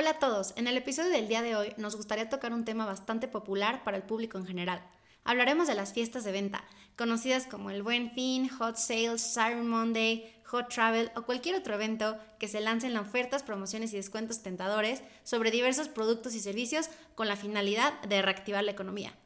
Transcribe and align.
Hola 0.00 0.10
a 0.10 0.18
todos, 0.20 0.52
en 0.54 0.68
el 0.68 0.76
episodio 0.76 1.10
del 1.10 1.26
día 1.26 1.42
de 1.42 1.56
hoy 1.56 1.74
nos 1.76 1.96
gustaría 1.96 2.28
tocar 2.28 2.52
un 2.52 2.64
tema 2.64 2.86
bastante 2.86 3.26
popular 3.26 3.82
para 3.82 3.96
el 3.96 4.04
público 4.04 4.38
en 4.38 4.46
general. 4.46 4.80
Hablaremos 5.24 5.66
de 5.66 5.74
las 5.74 5.92
fiestas 5.92 6.22
de 6.22 6.30
venta, 6.30 6.62
conocidas 6.94 7.48
como 7.48 7.70
el 7.70 7.82
Buen 7.82 8.12
Fin, 8.12 8.48
Hot 8.48 8.76
Sales, 8.76 9.20
Siren 9.20 9.66
Monday, 9.66 10.40
Hot 10.44 10.68
Travel 10.68 11.10
o 11.16 11.22
cualquier 11.22 11.56
otro 11.56 11.74
evento 11.74 12.16
que 12.38 12.46
se 12.46 12.60
lancen 12.60 12.96
ofertas, 12.96 13.42
promociones 13.42 13.92
y 13.92 13.96
descuentos 13.96 14.40
tentadores 14.40 15.02
sobre 15.24 15.50
diversos 15.50 15.88
productos 15.88 16.36
y 16.36 16.38
servicios 16.38 16.90
con 17.16 17.26
la 17.26 17.34
finalidad 17.34 18.00
de 18.02 18.22
reactivar 18.22 18.62
la 18.62 18.70
economía. 18.70 19.16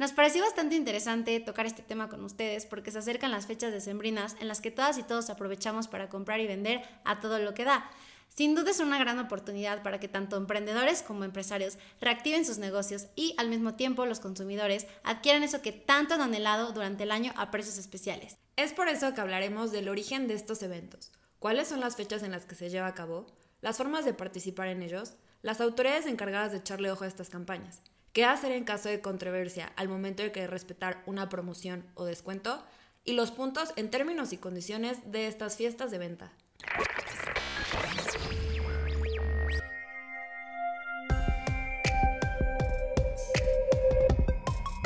Nos 0.00 0.12
pareció 0.12 0.42
bastante 0.42 0.74
interesante 0.74 1.40
tocar 1.40 1.66
este 1.66 1.82
tema 1.82 2.08
con 2.08 2.22
ustedes 2.24 2.66
porque 2.66 2.90
se 2.90 2.98
acercan 2.98 3.30
las 3.30 3.46
fechas 3.46 3.72
decembrinas 3.72 4.36
en 4.40 4.48
las 4.48 4.60
que 4.60 4.72
todas 4.72 4.98
y 4.98 5.04
todos 5.04 5.30
aprovechamos 5.30 5.86
para 5.86 6.08
comprar 6.08 6.40
y 6.40 6.48
vender 6.48 6.82
a 7.04 7.20
todo 7.20 7.38
lo 7.38 7.54
que 7.54 7.64
da. 7.64 7.88
Sin 8.36 8.54
duda 8.54 8.70
es 8.70 8.80
una 8.80 8.98
gran 8.98 9.18
oportunidad 9.18 9.82
para 9.82 9.98
que 9.98 10.08
tanto 10.08 10.36
emprendedores 10.36 11.02
como 11.02 11.24
empresarios 11.24 11.78
reactiven 12.02 12.44
sus 12.44 12.58
negocios 12.58 13.06
y 13.16 13.34
al 13.38 13.48
mismo 13.48 13.76
tiempo 13.76 14.04
los 14.04 14.20
consumidores 14.20 14.86
adquieran 15.04 15.42
eso 15.42 15.62
que 15.62 15.72
tanto 15.72 16.12
han 16.12 16.20
anhelado 16.20 16.72
durante 16.72 17.04
el 17.04 17.12
año 17.12 17.32
a 17.36 17.50
precios 17.50 17.78
especiales. 17.78 18.36
Es 18.56 18.74
por 18.74 18.88
eso 18.88 19.14
que 19.14 19.22
hablaremos 19.22 19.72
del 19.72 19.88
origen 19.88 20.28
de 20.28 20.34
estos 20.34 20.62
eventos, 20.62 21.12
cuáles 21.38 21.68
son 21.68 21.80
las 21.80 21.96
fechas 21.96 22.22
en 22.22 22.32
las 22.32 22.44
que 22.44 22.54
se 22.54 22.68
lleva 22.68 22.88
a 22.88 22.94
cabo, 22.94 23.24
las 23.62 23.78
formas 23.78 24.04
de 24.04 24.12
participar 24.12 24.68
en 24.68 24.82
ellos, 24.82 25.14
las 25.40 25.62
autoridades 25.62 26.04
encargadas 26.04 26.52
de 26.52 26.58
echarle 26.58 26.90
ojo 26.90 27.04
a 27.04 27.08
estas 27.08 27.30
campañas, 27.30 27.80
qué 28.12 28.26
hacer 28.26 28.52
en 28.52 28.64
caso 28.64 28.90
de 28.90 29.00
controversia 29.00 29.72
al 29.76 29.88
momento 29.88 30.22
de 30.22 30.32
que 30.32 30.46
respetar 30.46 31.02
una 31.06 31.30
promoción 31.30 31.86
o 31.94 32.04
descuento 32.04 32.62
y 33.02 33.14
los 33.14 33.30
puntos 33.30 33.72
en 33.76 33.88
términos 33.88 34.34
y 34.34 34.36
condiciones 34.36 35.10
de 35.10 35.26
estas 35.26 35.56
fiestas 35.56 35.90
de 35.90 35.96
venta. 35.96 36.32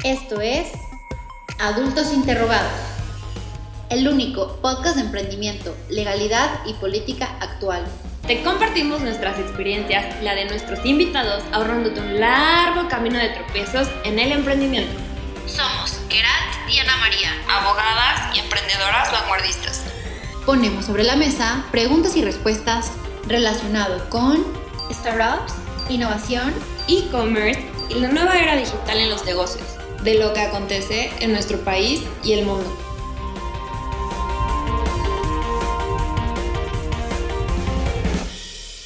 Esto 0.05 0.41
es 0.41 0.69
Adultos 1.59 2.15
Interrogados, 2.15 2.73
el 3.91 4.09
único 4.09 4.56
podcast 4.62 4.97
de 4.97 5.03
emprendimiento, 5.03 5.77
legalidad 5.91 6.48
y 6.65 6.73
política 6.73 7.37
actual. 7.41 7.84
Te 8.27 8.43
compartimos 8.43 9.03
nuestras 9.03 9.39
experiencias, 9.39 10.23
la 10.23 10.34
de 10.34 10.47
nuestros 10.47 10.87
invitados, 10.87 11.45
ahorrándote 11.53 12.01
un 12.01 12.19
largo 12.19 12.89
camino 12.89 13.19
de 13.19 13.28
tropiezos 13.28 13.89
en 14.05 14.19
el 14.19 14.33
emprendimiento. 14.33 14.98
Somos 15.47 16.01
Kerat 16.09 16.71
y 16.73 16.78
Ana 16.78 16.97
María, 16.97 17.33
abogadas 17.51 18.34
y 18.34 18.39
emprendedoras 18.39 19.12
vanguardistas. 19.12 19.84
Ponemos 20.47 20.87
sobre 20.87 21.05
la 21.05 21.17
mesa 21.17 21.67
preguntas 21.71 22.17
y 22.17 22.25
respuestas 22.25 22.93
relacionadas 23.27 24.01
con 24.05 24.47
startups, 24.91 25.53
innovación, 25.91 26.55
e-commerce 26.89 27.62
y 27.91 27.97
la 27.97 28.09
nueva 28.09 28.39
era 28.39 28.56
digital 28.56 28.97
en 28.97 29.11
los 29.11 29.27
negocios 29.27 29.80
de 30.03 30.15
lo 30.15 30.33
que 30.33 30.41
acontece 30.41 31.11
en 31.20 31.33
nuestro 31.33 31.62
país 31.62 32.03
y 32.25 32.33
el 32.33 32.47
mundo. 32.47 32.70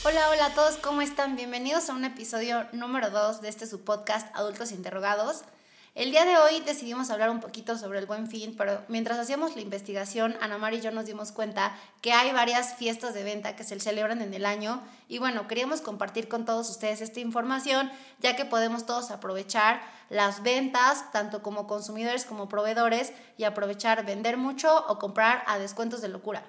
Hola, 0.05 0.31
hola 0.31 0.47
a 0.47 0.55
todos, 0.55 0.77
¿cómo 0.77 1.03
están? 1.03 1.37
Bienvenidos 1.37 1.89
a 1.89 1.93
un 1.95 2.05
episodio 2.05 2.67
número 2.73 3.11
2 3.11 3.43
de 3.43 3.49
este 3.49 3.67
subpodcast 3.67 4.35
Adultos 4.35 4.73
Interrogados. 4.73 5.43
El 5.95 6.11
día 6.11 6.25
de 6.25 6.37
hoy 6.37 6.59
decidimos 6.59 7.11
hablar 7.11 7.31
un 7.31 7.39
poquito 7.39 7.79
sobre 7.79 8.01
el 8.01 8.07
buen 8.07 8.27
fin, 8.27 8.57
pero 8.59 8.83
mientras 8.89 9.17
hacíamos 9.17 9.55
la 9.55 9.63
investigación, 9.63 10.37
Ana 10.41 10.59
María 10.59 10.81
y 10.81 10.83
yo 10.83 10.91
nos 10.91 11.07
dimos 11.07 11.31
cuenta 11.31 11.73
que 12.01 12.13
hay 12.13 12.33
varias 12.33 12.75
fiestas 12.75 13.15
de 13.15 13.23
venta 13.23 13.55
que 13.55 13.63
se 13.63 13.79
celebran 13.79 14.21
en 14.21 14.35
el 14.35 14.45
año 14.45 14.83
y 15.07 15.19
bueno, 15.19 15.47
queríamos 15.47 15.83
compartir 15.83 16.27
con 16.27 16.45
todos 16.45 16.69
ustedes 16.69 17.01
esta 17.01 17.21
información, 17.21 17.93
ya 18.19 18.35
que 18.35 18.45
podemos 18.45 18.87
todos 18.87 19.13
aprovechar 19.13 19.83
las 20.11 20.43
ventas, 20.43 21.13
tanto 21.13 21.45
como 21.45 21.69
consumidores 21.69 22.25
como 22.25 22.49
proveedores, 22.49 23.13
y 23.37 23.45
aprovechar 23.45 24.05
vender 24.05 24.37
mucho 24.37 24.85
o 24.89 24.99
comprar 24.99 25.45
a 25.47 25.61
descuentos 25.61 26.03
de 26.03 26.09
locura. 26.09 26.43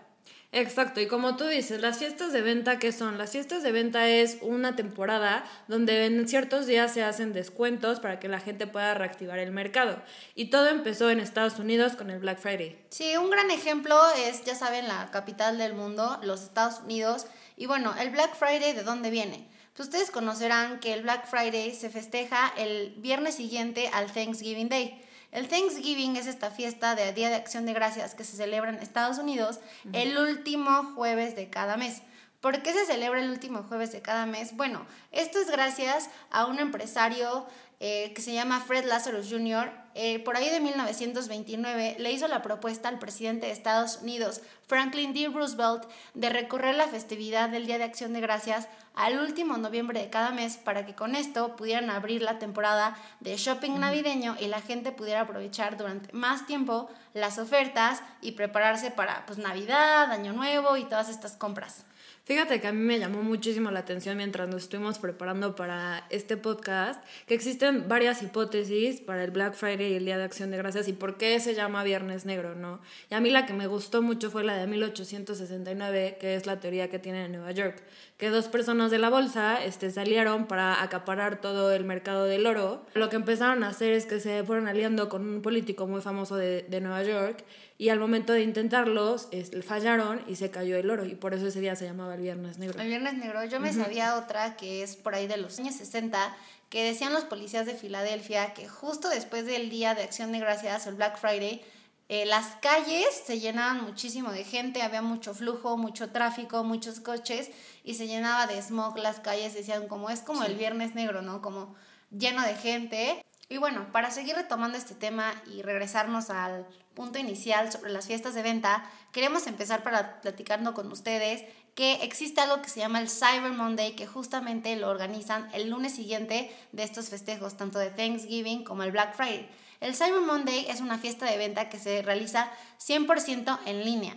Exacto, 0.52 1.02
y 1.02 1.08
como 1.08 1.36
tú 1.36 1.46
dices, 1.46 1.82
las 1.82 1.98
fiestas 1.98 2.32
de 2.32 2.42
venta, 2.42 2.80
¿qué 2.80 2.94
son? 2.94 3.18
Las 3.18 3.32
fiestas 3.32 3.62
de 3.62 3.74
venta 3.74 4.08
es 4.08 4.38
una 4.42 4.76
temporada 4.76 5.44
donde 5.68 6.06
en 6.06 6.28
ciertos 6.28 6.66
días 6.66 6.94
se 6.94 7.04
hacen 7.04 7.34
descuentos 7.34 8.00
para 8.00 8.20
que 8.20 8.30
la 8.30 8.40
gente 8.40 8.66
pueda 8.66 8.94
reactivar 8.94 9.38
el 9.40 9.52
mercado. 9.52 10.02
Y 10.34 10.50
todo 10.50 10.70
empezó 10.70 11.10
en 11.10 11.20
Estados 11.20 11.60
Unidos 11.60 11.98
con 11.98 12.10
el 12.10 12.20
Black 12.20 12.40
Friday. 12.40 12.80
Sí, 12.90 13.18
un 13.18 13.30
gran 13.30 13.52
ejemplo 13.52 14.00
es, 14.18 14.46
ya 14.46 14.56
saben, 14.56 14.88
la 14.88 15.12
capital 15.12 15.58
del 15.58 15.74
mundo, 15.74 16.20
los 16.24 16.44
Estados 16.44 16.80
Unidos. 16.80 17.28
Y 17.58 17.66
bueno, 17.66 17.94
el 18.00 18.10
Black 18.12 18.36
Friday, 18.36 18.74
¿de 18.74 18.84
dónde 18.84 19.10
viene? 19.10 19.50
Pues 19.76 19.90
ustedes 19.90 20.10
conocerán 20.10 20.80
que 20.80 20.94
el 20.94 21.02
Black 21.02 21.28
Friday 21.28 21.76
se 21.76 21.90
festeja 21.90 22.54
el 22.56 22.94
viernes 23.00 23.36
siguiente 23.36 23.90
al 23.92 24.10
Thanksgiving 24.10 24.70
Day. 24.70 25.02
El 25.36 25.50
Thanksgiving 25.50 26.16
es 26.16 26.28
esta 26.28 26.50
fiesta 26.50 26.96
de 26.96 27.12
Día 27.12 27.28
de 27.28 27.36
Acción 27.36 27.66
de 27.66 27.74
Gracias 27.74 28.16
que 28.16 28.24
se 28.24 28.38
celebra 28.38 28.70
en 28.70 28.78
Estados 28.78 29.18
Unidos 29.18 29.60
el 29.92 30.18
último 30.18 30.94
jueves 30.96 31.36
de 31.36 31.50
cada 31.50 31.76
mes. 31.76 32.04
¿Por 32.40 32.62
qué 32.62 32.72
se 32.72 32.86
celebra 32.86 33.20
el 33.20 33.30
último 33.30 33.64
jueves 33.64 33.92
de 33.92 34.02
cada 34.02 34.26
mes? 34.26 34.56
Bueno, 34.56 34.86
esto 35.12 35.38
es 35.40 35.52
gracias 35.52 36.10
a 36.32 36.46
un 36.46 36.60
empresario 36.60 37.46
eh, 37.82 38.14
que 38.14 38.22
se 38.22 38.32
llama 38.32 38.62
Fred 38.62 38.86
Lazarus 38.86 39.28
Jr., 39.30 39.70
eh, 39.94 40.20
por 40.20 40.38
ahí 40.38 40.50
de 40.50 40.62
1929 40.62 41.98
le 42.00 42.12
hizo 42.12 42.28
la 42.30 42.42
propuesta 42.42 42.88
al 42.88 43.00
presidente 43.00 43.48
de 43.48 43.52
Estados 43.52 44.00
Unidos, 44.02 44.42
Franklin 44.68 45.14
D. 45.14 45.28
Roosevelt, 45.28 45.84
de 46.14 46.30
recorrer 46.30 46.76
la 46.76 46.88
festividad 46.88 47.50
del 47.50 47.66
Día 47.66 47.78
de 47.78 47.84
Acción 47.84 48.14
de 48.14 48.22
Gracias 48.22 48.68
al 48.96 49.20
último 49.20 49.58
noviembre 49.58 50.02
de 50.02 50.10
cada 50.10 50.32
mes 50.32 50.58
para 50.58 50.86
que 50.86 50.96
con 50.96 51.16
esto 51.16 51.56
pudieran 51.56 51.90
abrir 51.90 52.22
la 52.22 52.40
temporada 52.40 52.98
de 53.20 53.36
shopping 53.38 53.80
navideño 53.80 54.36
y 54.40 54.48
la 54.48 54.62
gente 54.62 54.92
pudiera 54.92 55.22
aprovechar 55.22 55.78
durante 55.78 56.12
más 56.14 56.48
tiempo 56.48 56.90
las 57.14 57.38
ofertas 57.38 58.02
y 58.22 58.34
prepararse 58.34 58.92
para 58.92 59.26
pues, 59.26 59.38
Navidad, 59.38 60.12
Año 60.12 60.34
Nuevo 60.34 60.78
y 60.78 60.86
todas 60.86 61.10
estas 61.10 61.34
compras. 61.34 61.86
Fíjate 62.26 62.60
que 62.60 62.66
a 62.66 62.72
mí 62.72 62.80
me 62.80 62.98
llamó 62.98 63.22
muchísimo 63.22 63.70
la 63.70 63.82
atención 63.82 64.18
mientras 64.18 64.50
nos 64.50 64.64
estuvimos 64.64 64.98
preparando 64.98 65.56
para 65.56 66.08
este 66.10 66.38
podcast, 66.38 67.00
que 67.28 67.36
existen 67.36 67.88
varias 67.88 68.24
hipótesis 68.24 69.00
para 69.00 69.24
el 69.24 69.30
Black 69.30 69.54
Friday 69.54 69.94
y 69.94 69.96
el 69.98 70.06
Día 70.06 70.18
de 70.18 70.24
Acción 70.24 70.50
de 70.50 70.58
Gracias 70.58 70.88
y 70.88 70.94
por 70.94 71.18
qué 71.18 71.40
se 71.40 71.54
llama 71.54 71.84
Viernes 71.84 72.26
Negro, 72.26 72.56
¿no? 72.56 72.82
Y 73.12 73.14
a 73.14 73.20
mí 73.20 73.30
la 73.30 73.46
que 73.46 73.54
me 73.54 73.68
gustó 73.68 74.02
mucho 74.02 74.32
fue 74.32 74.44
la 74.44 74.58
de 74.58 74.66
1869, 74.66 76.18
que 76.20 76.34
es 76.34 76.48
la 76.48 76.60
teoría 76.60 76.90
que 76.90 76.98
tiene 76.98 77.26
en 77.26 77.34
Nueva 77.34 77.52
York, 77.52 77.84
que 78.18 78.30
dos 78.30 78.48
personas 78.48 78.92
de 78.92 78.98
la 78.98 79.10
bolsa 79.10 79.64
este, 79.64 79.92
salieron 79.92 80.48
para 80.48 80.82
acaparar 80.82 81.42
todo 81.42 81.72
el 81.74 81.84
mercado 81.84 82.26
del 82.26 82.46
oro. 82.48 82.86
Lo 82.94 83.10
que 83.10 83.18
empezaron 83.18 83.64
a 83.64 83.70
hacer 83.70 83.92
es 83.92 84.06
que 84.06 84.22
se 84.22 84.44
fueron 84.44 84.68
aliando 84.68 85.10
con 85.10 85.28
un 85.28 85.42
político 85.42 85.86
muy 85.86 86.02
famoso 86.02 86.38
de, 86.38 86.64
de 86.64 86.80
Nueva 86.80 87.04
York 87.04 87.44
y 87.78 87.90
al 87.90 88.00
momento 88.00 88.32
de 88.32 88.42
intentarlos 88.42 89.28
fallaron 89.66 90.22
y 90.28 90.38
se 90.38 90.50
cayó 90.50 90.78
el 90.78 90.90
oro 90.90 91.06
y 91.06 91.16
por 91.16 91.34
eso 91.34 91.48
ese 91.48 91.60
día 91.60 91.76
se 91.76 91.86
llamaba 91.86 92.16
el 92.16 92.22
Viernes 92.22 92.58
Negro. 92.58 92.80
El 92.80 92.88
Viernes 92.88 93.16
Negro, 93.16 93.44
yo 93.44 93.60
me 93.60 93.74
sabía 93.74 94.16
otra 94.16 94.56
que 94.56 94.82
es 94.82 94.96
por 94.96 95.14
ahí 95.14 95.28
de 95.28 95.38
los 95.38 95.60
años 95.60 95.76
60 95.76 96.36
que 96.70 96.86
decían 96.86 97.14
los 97.14 97.26
policías 97.26 97.66
de 97.66 97.74
Filadelfia 97.74 98.54
que 98.54 98.68
justo 98.68 99.10
después 99.10 99.46
del 99.46 99.70
día 99.70 99.94
de 99.94 100.04
Acción 100.04 100.32
de 100.32 100.40
Gracias, 100.40 100.88
el 100.88 100.96
Black 100.96 101.18
Friday, 101.18 101.62
eh, 102.08 102.26
las 102.26 102.56
calles 102.58 103.08
se 103.26 103.40
llenaban 103.40 103.84
muchísimo 103.84 104.32
de 104.32 104.44
gente, 104.44 104.84
había 104.84 105.02
mucho 105.02 105.34
flujo, 105.34 105.76
mucho 105.76 106.12
tráfico, 106.12 106.64
muchos 106.64 107.00
coches 107.00 107.50
y 107.84 107.96
se 107.96 108.08
llenaba 108.08 108.46
de 108.46 108.62
smog 108.62 108.98
las 109.00 109.20
calles, 109.20 109.56
decían 109.56 109.88
como 109.88 110.12
es 110.12 110.22
como 110.22 110.44
el 110.44 110.56
Viernes 110.56 110.94
Negro, 110.94 111.24
¿no? 111.24 111.42
Como 111.42 111.76
lleno 112.12 112.44
de 112.44 112.56
gente. 112.56 113.26
Y 113.50 113.58
bueno, 113.58 113.92
para 113.92 114.12
seguir 114.12 114.36
retomando 114.36 114.78
este 114.78 114.94
tema 114.94 115.34
y 115.48 115.64
regresarnos 115.64 116.30
al 116.30 116.68
punto 116.94 117.18
inicial 117.18 117.72
sobre 117.72 117.92
las 117.92 118.06
fiestas 118.06 118.36
de 118.36 118.44
venta, 118.44 118.90
queremos 119.12 119.48
empezar 119.48 119.84
para 119.84 120.22
platicando 120.22 120.76
con 120.76 120.92
ustedes 120.92 121.44
que 121.76 121.96
existe 122.04 122.40
algo 122.40 122.62
que 122.62 122.70
se 122.70 122.80
llama 122.80 123.02
el 123.02 123.10
Cyber 123.10 123.52
Monday, 123.52 123.96
que 123.96 124.08
justamente 124.08 124.76
lo 124.78 124.90
organizan 124.90 125.50
el 125.54 125.70
lunes 125.70 125.94
siguiente 125.94 126.50
de 126.72 126.84
estos 126.84 127.10
festejos, 127.10 127.58
tanto 127.58 127.80
de 127.80 127.90
Thanksgiving 127.90 128.64
como 128.64 128.84
el 128.84 128.92
Black 128.92 129.16
Friday. 129.16 129.50
El 129.82 129.94
Cyber 129.94 130.22
Monday 130.22 130.66
es 130.70 130.80
una 130.80 130.98
fiesta 130.98 131.26
de 131.30 131.38
venta 131.38 131.70
que 131.70 131.78
se 131.78 132.02
realiza 132.02 132.50
100% 132.80 133.60
en 133.66 133.84
línea. 133.84 134.16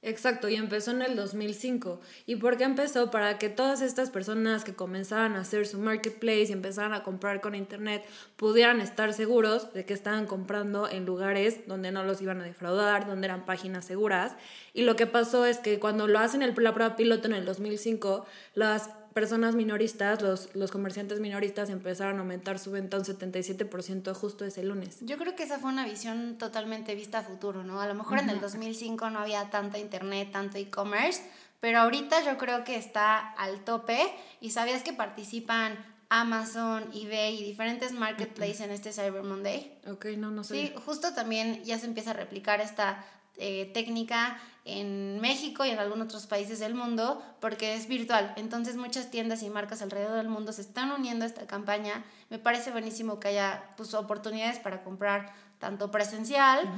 Exacto, 0.00 0.48
y 0.48 0.54
empezó 0.54 0.92
en 0.92 1.02
el 1.02 1.16
2005. 1.16 2.00
¿Y 2.24 2.36
por 2.36 2.56
qué 2.56 2.62
empezó? 2.62 3.10
Para 3.10 3.36
que 3.36 3.48
todas 3.48 3.82
estas 3.82 4.10
personas 4.10 4.62
que 4.62 4.76
comenzaban 4.76 5.34
a 5.34 5.40
hacer 5.40 5.66
su 5.66 5.80
marketplace 5.80 6.46
y 6.48 6.52
empezaran 6.52 6.94
a 6.94 7.02
comprar 7.02 7.40
con 7.40 7.56
internet 7.56 8.04
pudieran 8.36 8.80
estar 8.80 9.12
seguros 9.12 9.72
de 9.72 9.84
que 9.84 9.94
estaban 9.94 10.26
comprando 10.26 10.88
en 10.88 11.04
lugares 11.04 11.66
donde 11.66 11.90
no 11.90 12.04
los 12.04 12.22
iban 12.22 12.40
a 12.40 12.44
defraudar, 12.44 13.08
donde 13.08 13.26
eran 13.26 13.44
páginas 13.44 13.86
seguras. 13.86 14.36
Y 14.72 14.82
lo 14.82 14.94
que 14.94 15.08
pasó 15.08 15.44
es 15.44 15.58
que 15.58 15.80
cuando 15.80 16.06
lo 16.06 16.20
hacen 16.20 16.42
el, 16.42 16.54
la 16.58 16.74
prueba 16.74 16.94
piloto 16.94 17.26
en 17.26 17.34
el 17.34 17.44
2005, 17.44 18.24
las 18.54 18.90
personas 19.18 19.56
minoristas, 19.56 20.22
los, 20.22 20.54
los 20.54 20.70
comerciantes 20.70 21.18
minoristas 21.18 21.70
empezaron 21.70 22.18
a 22.18 22.20
aumentar 22.20 22.60
su 22.60 22.70
venta 22.70 22.98
un 22.98 23.02
77% 23.02 24.14
justo 24.14 24.44
ese 24.44 24.62
lunes. 24.62 24.98
Yo 25.00 25.18
creo 25.18 25.34
que 25.34 25.42
esa 25.42 25.58
fue 25.58 25.70
una 25.70 25.84
visión 25.84 26.38
totalmente 26.38 26.94
vista 26.94 27.18
a 27.18 27.22
futuro, 27.24 27.64
¿no? 27.64 27.80
A 27.80 27.88
lo 27.88 27.94
mejor 27.94 28.20
en 28.20 28.30
el 28.30 28.40
2005 28.40 29.10
no 29.10 29.18
había 29.18 29.50
tanta 29.50 29.80
internet, 29.80 30.30
tanto 30.30 30.56
e-commerce, 30.56 31.20
pero 31.58 31.80
ahorita 31.80 32.24
yo 32.24 32.38
creo 32.38 32.62
que 32.62 32.76
está 32.76 33.18
al 33.32 33.64
tope 33.64 33.98
y 34.40 34.50
sabías 34.50 34.84
que 34.84 34.92
participan 34.92 35.76
Amazon, 36.10 36.84
eBay 36.94 37.40
y 37.40 37.42
diferentes 37.42 37.90
marketplaces 37.90 38.60
en 38.60 38.70
este 38.70 38.92
Cyber 38.92 39.24
Monday. 39.24 39.80
Ok, 39.90 40.06
no, 40.16 40.30
no 40.30 40.44
sé. 40.44 40.54
Sí, 40.54 40.72
justo 40.86 41.12
también 41.12 41.64
ya 41.64 41.76
se 41.76 41.86
empieza 41.86 42.10
a 42.10 42.14
replicar 42.14 42.60
esta 42.60 43.04
eh, 43.36 43.70
técnica 43.74 44.40
en 44.64 45.20
México 45.20 45.64
y 45.64 45.70
en 45.70 45.78
algunos 45.78 46.06
otros 46.06 46.26
países 46.26 46.58
del 46.58 46.74
mundo 46.74 47.22
porque 47.40 47.74
es 47.74 47.88
virtual. 47.88 48.34
Entonces 48.36 48.76
muchas 48.76 49.10
tiendas 49.10 49.42
y 49.42 49.50
marcas 49.50 49.80
alrededor 49.82 50.16
del 50.16 50.28
mundo 50.28 50.52
se 50.52 50.60
están 50.60 50.90
uniendo 50.92 51.24
a 51.24 51.28
esta 51.28 51.46
campaña. 51.46 52.04
Me 52.30 52.38
parece 52.38 52.70
buenísimo 52.70 53.18
que 53.18 53.28
haya 53.28 53.64
pues, 53.76 53.94
oportunidades 53.94 54.58
para 54.58 54.82
comprar 54.82 55.32
tanto 55.58 55.90
presencial 55.90 56.68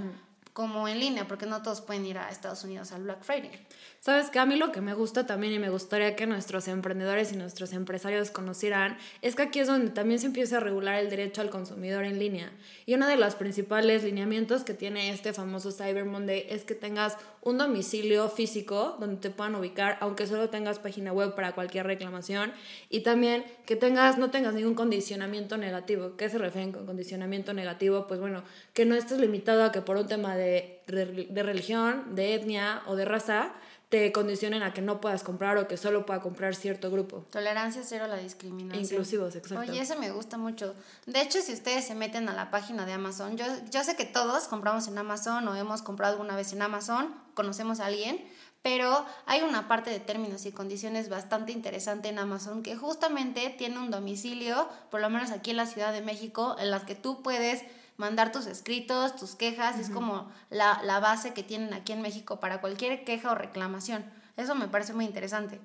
como 0.53 0.89
en 0.89 0.99
línea, 0.99 1.27
porque 1.29 1.47
no 1.47 1.63
todos 1.63 1.81
pueden 1.81 2.05
ir 2.07 2.19
a 2.19 2.29
Estados 2.29 2.65
Unidos 2.65 2.93
al 2.93 3.03
Black 3.03 3.23
Friday. 3.23 3.67
Sabes 4.03 4.31
que 4.31 4.39
a 4.39 4.47
mí 4.47 4.57
lo 4.57 4.73
que 4.73 4.81
me 4.81 4.95
gusta 4.95 5.27
también 5.27 5.53
y 5.53 5.59
me 5.59 5.69
gustaría 5.69 6.17
que 6.17 6.27
nuestros 6.27 6.69
emprendedores 6.69 7.35
y 7.35 7.37
nuestros 7.37 7.75
empresarios 7.75 8.31
conocieran 8.31 8.97
es 9.21 9.37
que 9.37 9.43
aquí 9.43 9.59
es 9.59 9.67
donde 9.67 9.91
también 9.91 10.19
se 10.19 10.29
empieza 10.29 10.57
a 10.57 10.61
regular 10.61 10.99
el 10.99 11.11
derecho 11.11 11.43
al 11.43 11.51
consumidor 11.51 12.05
en 12.05 12.19
línea. 12.19 12.51
Y 12.87 12.95
uno 12.95 13.07
de 13.07 13.19
los 13.19 13.35
principales 13.35 14.03
lineamientos 14.03 14.65
que 14.65 14.73
tiene 14.73 15.11
este 15.11 15.35
famoso 15.35 15.71
Cyber 15.71 16.07
Monday 16.07 16.47
es 16.49 16.65
que 16.65 16.75
tengas 16.75 17.19
un 17.43 17.59
domicilio 17.59 18.31
físico 18.31 18.97
donde 18.99 19.21
te 19.21 19.29
puedan 19.29 19.55
ubicar, 19.55 19.99
aunque 20.01 20.27
solo 20.27 20.49
tengas 20.49 20.79
página 20.79 21.13
web 21.13 21.35
para 21.35 21.53
cualquier 21.53 21.85
reclamación, 21.85 22.55
y 22.89 23.01
también 23.01 23.45
que 23.67 23.77
tengas, 23.77 24.17
no 24.17 24.31
tengas 24.31 24.55
ningún 24.55 24.75
condicionamiento 24.75 25.59
negativo. 25.59 26.17
¿Qué 26.17 26.31
se 26.31 26.39
refiere 26.39 26.73
con 26.73 26.87
condicionamiento 26.87 27.53
negativo? 27.53 28.07
Pues 28.07 28.19
bueno, 28.19 28.45
que 28.73 28.87
no 28.87 28.95
estés 28.95 29.19
limitado 29.19 29.63
a 29.63 29.73
que 29.73 29.83
por 29.83 29.99
un 29.99 30.07
tema 30.07 30.37
de, 30.37 30.81
de 30.87 31.43
religión, 31.43 32.15
de 32.15 32.35
etnia 32.35 32.81
o 32.87 32.97
de 32.97 33.05
raza, 33.05 33.53
te 33.91 34.13
condicionen 34.13 34.63
a 34.63 34.73
que 34.73 34.83
no 34.83 35.01
puedas 35.01 35.25
comprar 35.25 35.59
o 35.59 35.67
que 35.67 35.77
solo 35.77 36.07
pueda 36.07 36.21
comprar 36.21 36.55
cierto 36.55 36.93
grupo. 36.93 37.27
Tolerancia 37.31 37.83
cero 37.85 38.05
a 38.05 38.09
la 38.09 38.17
discriminación. 38.19 38.85
Inclusivos, 38.85 39.35
exacto. 39.35 39.61
Oye, 39.61 39.81
eso 39.81 39.99
me 39.99 40.13
gusta 40.13 40.39
mucho. 40.39 40.77
De 41.07 41.21
hecho, 41.21 41.43
si 41.43 41.53
ustedes 41.53 41.89
se 41.89 41.97
meten 41.97 42.29
a 42.29 42.33
la 42.33 42.53
página 42.53 42.87
de 42.87 42.93
Amazon, 42.93 43.37
yo, 43.37 43.45
yo 43.69 43.83
sé 43.83 43.97
que 43.97 44.05
todos 44.05 44.45
compramos 44.45 44.87
en 44.87 44.97
Amazon 44.97 45.47
o 45.49 45.57
hemos 45.57 45.83
comprado 45.83 46.13
alguna 46.13 46.37
vez 46.37 46.53
en 46.53 46.63
Amazon, 46.63 47.13
conocemos 47.35 47.81
a 47.81 47.87
alguien, 47.87 48.25
pero 48.63 49.05
hay 49.27 49.41
una 49.41 49.67
parte 49.67 49.91
de 49.91 49.99
términos 49.99 50.47
y 50.47 50.53
condiciones 50.53 51.09
bastante 51.09 51.51
interesante 51.51 52.11
en 52.11 52.21
Amazon 52.21 52.63
que 52.63 52.77
justamente 52.77 53.53
tiene 53.59 53.81
un 53.81 53.91
domicilio, 53.91 54.69
por 54.93 55.01
lo 55.01 55.11
menos 55.11 55.33
aquí 55.33 55.51
en 55.51 55.57
la 55.57 55.67
Ciudad 55.67 55.93
de 55.93 56.01
México, 56.01 56.55
en 56.61 56.71
las 56.71 56.85
que 56.85 56.95
tú 56.95 57.23
puedes 57.23 57.65
mandar 58.01 58.33
tus 58.33 58.47
escritos, 58.47 59.15
tus 59.15 59.37
quejas, 59.37 59.79
es 59.79 59.91
como 59.91 60.33
la, 60.49 60.81
la 60.83 60.99
base 60.99 61.33
que 61.35 61.45
tienen 61.45 61.73
aquí 61.75 61.93
en 61.93 62.03
México 62.03 62.41
para 62.41 62.61
cualquier 62.61 63.05
queja 63.05 63.31
o 63.31 63.35
reclamación. 63.37 64.05
Eso 64.37 64.55
me 64.55 64.67
parece 64.67 64.95
muy 64.95 65.05
interesante. 65.05 65.61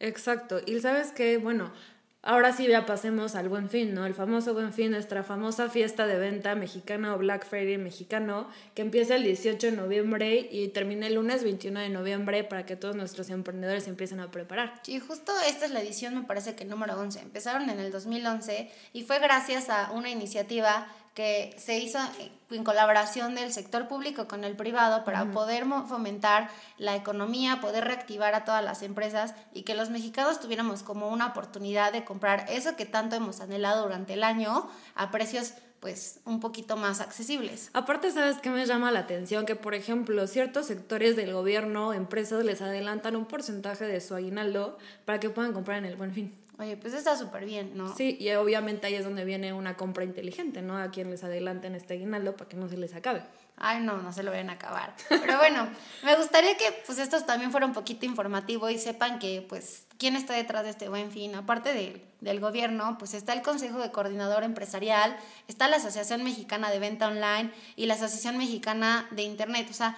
Exacto. 0.00 0.60
Y 0.66 0.80
sabes 0.80 1.12
que, 1.12 1.36
bueno, 1.36 1.70
Ahora 2.26 2.54
sí 2.54 2.66
ya 2.66 2.86
pasemos 2.86 3.34
al 3.34 3.50
Buen 3.50 3.68
Fin, 3.68 3.92
¿no? 3.92 4.06
El 4.06 4.14
famoso 4.14 4.54
Buen 4.54 4.72
Fin, 4.72 4.92
nuestra 4.92 5.22
famosa 5.22 5.68
fiesta 5.68 6.06
de 6.06 6.16
venta 6.18 6.54
mexicana 6.54 7.14
o 7.14 7.18
Black 7.18 7.46
Friday 7.46 7.76
mexicano, 7.76 8.48
que 8.74 8.80
empieza 8.80 9.16
el 9.16 9.24
18 9.24 9.66
de 9.66 9.72
noviembre 9.76 10.48
y 10.50 10.68
termina 10.68 11.06
el 11.06 11.16
lunes 11.16 11.44
21 11.44 11.80
de 11.80 11.90
noviembre 11.90 12.42
para 12.42 12.64
que 12.64 12.76
todos 12.76 12.96
nuestros 12.96 13.28
emprendedores 13.28 13.88
empiecen 13.88 14.20
a 14.20 14.30
preparar. 14.30 14.80
Sí, 14.84 14.98
justo 15.00 15.34
esta 15.46 15.66
es 15.66 15.70
la 15.72 15.82
edición, 15.82 16.14
me 16.14 16.22
parece 16.22 16.54
que 16.54 16.64
número 16.64 16.98
11. 16.98 17.20
Empezaron 17.20 17.68
en 17.68 17.78
el 17.78 17.92
2011 17.92 18.70
y 18.94 19.02
fue 19.02 19.18
gracias 19.18 19.68
a 19.68 19.90
una 19.92 20.08
iniciativa 20.08 20.86
que 21.14 21.54
se 21.58 21.78
hizo 21.78 22.00
en 22.50 22.64
colaboración 22.64 23.36
del 23.36 23.52
sector 23.52 23.86
público 23.86 24.26
con 24.26 24.42
el 24.42 24.56
privado 24.56 25.04
para 25.04 25.24
poder 25.26 25.64
fomentar 25.88 26.50
la 26.76 26.96
economía, 26.96 27.60
poder 27.60 27.84
reactivar 27.84 28.34
a 28.34 28.44
todas 28.44 28.64
las 28.64 28.82
empresas 28.82 29.34
y 29.52 29.62
que 29.62 29.76
los 29.76 29.90
mexicanos 29.90 30.40
tuviéramos 30.40 30.82
como 30.82 31.08
una 31.08 31.28
oportunidad 31.28 31.92
de 31.92 32.04
comprar 32.04 32.46
eso 32.48 32.74
que 32.74 32.84
tanto 32.84 33.14
hemos 33.14 33.40
anhelado 33.40 33.84
durante 33.84 34.14
el 34.14 34.24
año 34.24 34.68
a 34.96 35.12
precios 35.12 35.54
pues 35.78 36.20
un 36.24 36.40
poquito 36.40 36.76
más 36.76 37.00
accesibles. 37.00 37.68
Aparte, 37.74 38.10
¿sabes 38.10 38.38
qué 38.38 38.48
me 38.48 38.64
llama 38.64 38.90
la 38.90 39.00
atención? 39.00 39.44
Que, 39.44 39.54
por 39.54 39.74
ejemplo, 39.74 40.26
ciertos 40.26 40.66
sectores 40.66 41.14
del 41.14 41.34
gobierno, 41.34 41.92
empresas, 41.92 42.42
les 42.42 42.62
adelantan 42.62 43.16
un 43.16 43.26
porcentaje 43.26 43.84
de 43.84 44.00
su 44.00 44.14
aguinaldo 44.14 44.78
para 45.04 45.20
que 45.20 45.28
puedan 45.28 45.52
comprar 45.52 45.76
en 45.76 45.84
el 45.84 45.96
buen 45.96 46.14
fin. 46.14 46.43
Oye, 46.58 46.76
pues 46.76 46.94
está 46.94 47.16
súper 47.16 47.44
bien, 47.44 47.72
¿no? 47.74 47.94
Sí, 47.96 48.16
y 48.20 48.30
obviamente 48.32 48.86
ahí 48.86 48.94
es 48.94 49.04
donde 49.04 49.24
viene 49.24 49.52
una 49.52 49.76
compra 49.76 50.04
inteligente, 50.04 50.62
¿no? 50.62 50.78
A 50.78 50.90
quien 50.90 51.10
les 51.10 51.24
adelanten 51.24 51.74
este 51.74 51.94
aguinaldo 51.94 52.36
para 52.36 52.48
que 52.48 52.56
no 52.56 52.68
se 52.68 52.76
les 52.76 52.94
acabe. 52.94 53.22
Ay, 53.56 53.80
no, 53.80 53.98
no 53.98 54.12
se 54.12 54.22
lo 54.22 54.30
vayan 54.30 54.50
a 54.50 54.54
acabar. 54.54 54.94
Pero 55.08 55.36
bueno, 55.38 55.68
me 56.04 56.14
gustaría 56.16 56.56
que 56.56 56.66
pues 56.86 56.98
esto 56.98 57.20
también 57.24 57.50
fuera 57.50 57.66
un 57.66 57.72
poquito 57.72 58.06
informativo 58.06 58.70
y 58.70 58.78
sepan 58.78 59.18
que 59.18 59.44
pues 59.48 59.86
quién 59.98 60.14
está 60.14 60.34
detrás 60.34 60.62
de 60.62 60.70
este 60.70 60.88
buen 60.88 61.10
fin. 61.10 61.34
Aparte 61.34 61.72
de, 61.72 62.04
del 62.20 62.38
gobierno, 62.38 62.96
pues 62.98 63.14
está 63.14 63.32
el 63.32 63.42
Consejo 63.42 63.78
de 63.78 63.90
Coordinador 63.90 64.44
Empresarial, 64.44 65.16
está 65.48 65.68
la 65.68 65.76
Asociación 65.76 66.22
Mexicana 66.22 66.70
de 66.70 66.78
Venta 66.78 67.08
Online 67.08 67.50
y 67.74 67.86
la 67.86 67.94
Asociación 67.94 68.38
Mexicana 68.38 69.08
de 69.10 69.22
Internet. 69.22 69.66
O 69.70 69.74
sea, 69.74 69.96